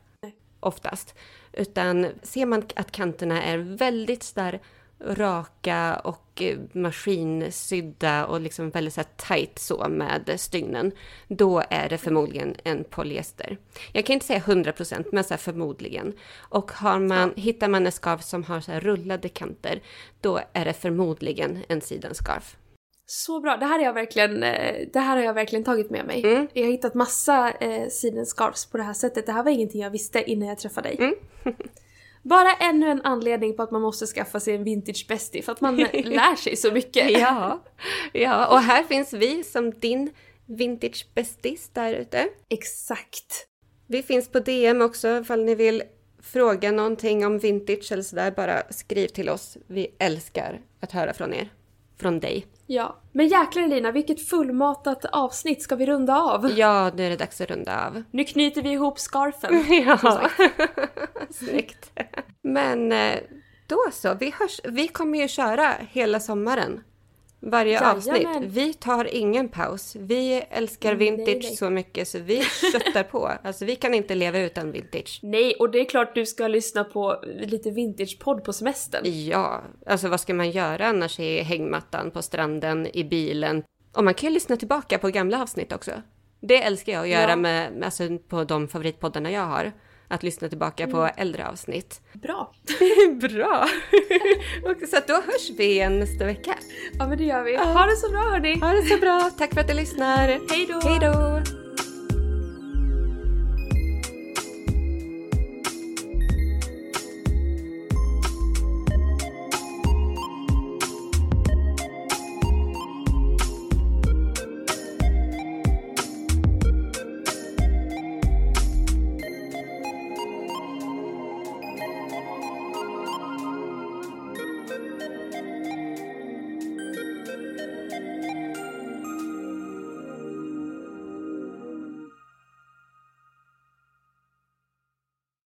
oftast. 0.60 1.16
Utan 1.54 2.08
ser 2.24 2.46
man 2.46 2.64
att 2.76 2.92
kanterna 2.92 3.44
är 3.44 3.58
väldigt 3.58 4.24
starka 4.24 4.60
raka 5.06 6.02
och 6.04 6.42
eh, 6.42 6.58
maskinsydda 6.72 8.26
och 8.26 8.42
liksom 8.42 8.70
väldigt 8.70 8.94
så 8.94 9.02
här 9.02 9.08
tight 9.28 9.60
så 9.60 9.88
med 9.90 10.40
stygnen, 10.40 10.92
då 11.28 11.64
är 11.70 11.90
det 11.90 11.98
förmodligen 11.98 12.56
en 12.64 12.84
polyester. 12.84 13.58
Jag 13.92 14.06
kan 14.06 14.14
inte 14.14 14.26
säga 14.26 14.40
100% 14.40 15.06
men 15.12 15.24
så 15.24 15.38
förmodligen. 15.38 16.14
Och 16.38 16.72
har 16.72 17.00
man, 17.00 17.34
hittar 17.36 17.68
man 17.68 17.86
en 17.86 17.92
scarf 17.92 18.24
som 18.24 18.44
har 18.44 18.62
så 18.62 18.72
rullade 18.72 19.30
kanter, 19.30 19.82
då 20.22 20.40
är 20.54 20.66
det 20.66 20.74
förmodligen 20.74 21.64
en 21.68 21.82
sidenscarf. 21.82 22.58
Så 23.06 23.40
bra, 23.40 23.58
det 23.58 23.66
här, 23.66 23.80
har 23.80 23.86
jag 23.86 23.94
verkligen, 23.94 24.44
eh, 24.44 24.88
det 24.94 25.00
här 25.00 25.18
har 25.18 25.24
jag 25.24 25.34
verkligen 25.34 25.64
tagit 25.64 25.90
med 25.90 26.06
mig. 26.06 26.24
Mm. 26.24 26.48
Jag 26.54 26.64
har 26.64 26.72
hittat 26.72 26.94
massa 26.94 27.52
eh, 27.52 27.88
sidenscarves 27.90 28.66
på 28.66 28.78
det 28.78 28.84
här 28.84 28.94
sättet. 28.94 29.26
Det 29.26 29.32
här 29.32 29.44
var 29.44 29.52
ingenting 29.52 29.82
jag 29.82 29.90
visste 29.90 30.32
innan 30.32 30.48
jag 30.48 30.58
träffade 30.58 30.90
dig. 30.90 30.98
Mm. 30.98 31.16
Bara 32.24 32.54
ännu 32.54 32.90
en 32.90 33.02
anledning 33.02 33.56
på 33.56 33.64
att 33.64 33.72
man 33.72 33.82
måste 33.82 34.06
skaffa 34.06 34.40
sig 34.40 34.56
en 34.56 34.64
vintage 34.64 35.06
bestie 35.08 35.42
för 35.42 35.52
att 35.52 35.62
man 35.62 35.76
lär 35.94 36.36
sig 36.36 36.56
så 36.56 36.72
mycket. 36.72 37.12
Ja, 37.12 37.64
ja, 38.14 38.48
och 38.48 38.60
här 38.60 38.84
finns 38.84 39.14
vi 39.14 39.44
som 39.44 39.72
din 39.72 40.12
vintage 40.46 41.08
bästis 41.14 41.70
där 41.74 41.94
ute. 41.94 42.28
Exakt. 42.50 43.48
Vi 43.88 44.04
finns 44.04 44.30
på 44.30 44.40
DM 44.40 44.82
också 44.82 45.08
ifall 45.08 45.44
ni 45.44 45.56
vill 45.56 45.84
fråga 46.22 46.72
någonting 46.72 47.26
om 47.26 47.40
vintage 47.40 47.92
eller 47.92 48.04
sådär. 48.04 48.32
Bara 48.32 48.64
skriv 48.70 49.08
till 49.08 49.30
oss. 49.30 49.58
Vi 49.68 49.96
älskar 50.00 50.62
att 50.80 50.92
höra 50.92 51.14
från 51.14 51.34
er. 51.34 51.50
Från 51.98 52.20
dig. 52.20 52.46
Ja. 52.74 52.96
Men 53.12 53.28
jäklar 53.28 53.64
Elina, 53.64 53.92
vilket 53.92 54.28
fullmatat 54.28 55.06
avsnitt 55.06 55.62
ska 55.62 55.76
vi 55.76 55.86
runda 55.86 56.18
av? 56.22 56.52
Ja, 56.58 56.92
nu 56.96 57.06
är 57.06 57.10
det 57.10 57.16
dags 57.16 57.42
att 57.42 57.50
runda 57.50 57.88
av. 57.88 58.04
Nu 58.12 58.24
knyter 58.24 58.62
vi 58.62 58.70
ihop 58.72 59.00
scarfen. 59.00 59.66
Ja, 59.86 60.30
snyggt. 61.30 61.92
Men 62.42 62.92
eh, 62.92 63.20
då 63.68 63.78
så, 63.92 64.14
vi, 64.14 64.34
hörs, 64.40 64.62
vi 64.64 64.88
kommer 64.88 65.20
ju 65.20 65.28
köra 65.28 65.74
hela 65.92 66.20
sommaren. 66.20 66.84
Varje 67.46 67.72
Jajamän. 67.74 67.96
avsnitt. 67.98 68.28
Vi 68.54 68.74
tar 68.74 69.16
ingen 69.16 69.50
paus. 69.50 69.96
Vi 70.00 70.44
älskar 70.50 70.96
vintage 70.96 71.28
Nej, 71.28 71.40
nej. 71.44 71.56
så 71.56 71.70
mycket 71.70 72.08
så 72.08 72.20
vi 72.20 72.42
köttar 72.44 73.04
på. 73.04 73.32
Alltså 73.44 73.66
vi 73.66 73.76
kan 73.76 73.94
inte 73.94 74.16
leva 74.16 74.40
utan 74.40 74.72
vintage. 74.72 75.20
Nej, 75.24 75.54
och 75.60 75.70
det 75.72 75.80
är 75.80 75.86
klart 75.86 76.16
du 76.16 76.26
ska 76.26 76.48
lyssna 76.48 76.84
på 76.84 77.24
lite 77.40 77.72
vintage-podd 77.72 78.44
på 78.44 78.54
semestern. 78.54 79.02
Ja, 79.06 79.62
alltså 79.88 80.08
vad 80.08 80.20
ska 80.20 80.34
man 80.34 80.52
göra 80.52 80.88
annars 80.88 81.20
i 81.20 81.42
hängmattan, 81.42 82.12
på 82.12 82.22
stranden, 82.22 82.88
i 82.98 83.04
bilen? 83.04 83.64
Och 83.96 84.04
man 84.04 84.14
kan 84.14 84.30
ju 84.30 84.34
lyssna 84.34 84.58
tillbaka 84.58 84.98
på 84.98 85.10
gamla 85.10 85.42
avsnitt 85.42 85.72
också. 85.74 85.92
Det 86.42 86.64
älskar 86.64 86.94
jag 86.94 87.02
att 87.04 87.10
göra 87.10 87.30
Ja. 87.30 87.36
med, 87.36 87.84
alltså 87.84 88.04
på 88.28 88.44
de 88.44 88.68
favoritpoddarna 88.68 89.32
jag 89.32 89.46
har. 89.46 89.72
Att 90.14 90.24
lyssna 90.24 90.50
tillbaka 90.50 90.88
på 90.88 90.98
Mm. 90.98 91.12
äldre 91.18 91.48
avsnitt. 91.48 92.02
Bra. 92.14 92.54
Bra! 93.22 93.68
Och 94.64 94.90
så 94.90 94.98
att 94.98 95.08
då 95.08 95.14
hörs 95.14 95.50
vi 95.58 95.66
igen 95.66 96.00
nästa 96.00 96.26
vecka. 96.26 96.56
Ja 97.00 97.08
men 97.08 97.18
det 97.18 97.24
gör 97.24 97.44
vi. 97.44 97.56
Ha 97.56 97.86
det 97.86 97.96
så 97.96 98.10
bra 98.12 98.20
hörni! 98.20 98.60
Ha 98.60 98.68
det 98.74 98.84
så 98.84 98.98
bra, 98.98 99.32
tack 99.38 99.54
för 99.54 99.62
att 99.62 99.68
du 99.68 99.74
lyssnar. 99.74 100.28
Hej 100.28 100.68
då! 100.70 100.90
Hej 100.90 101.00
då! 101.02 101.63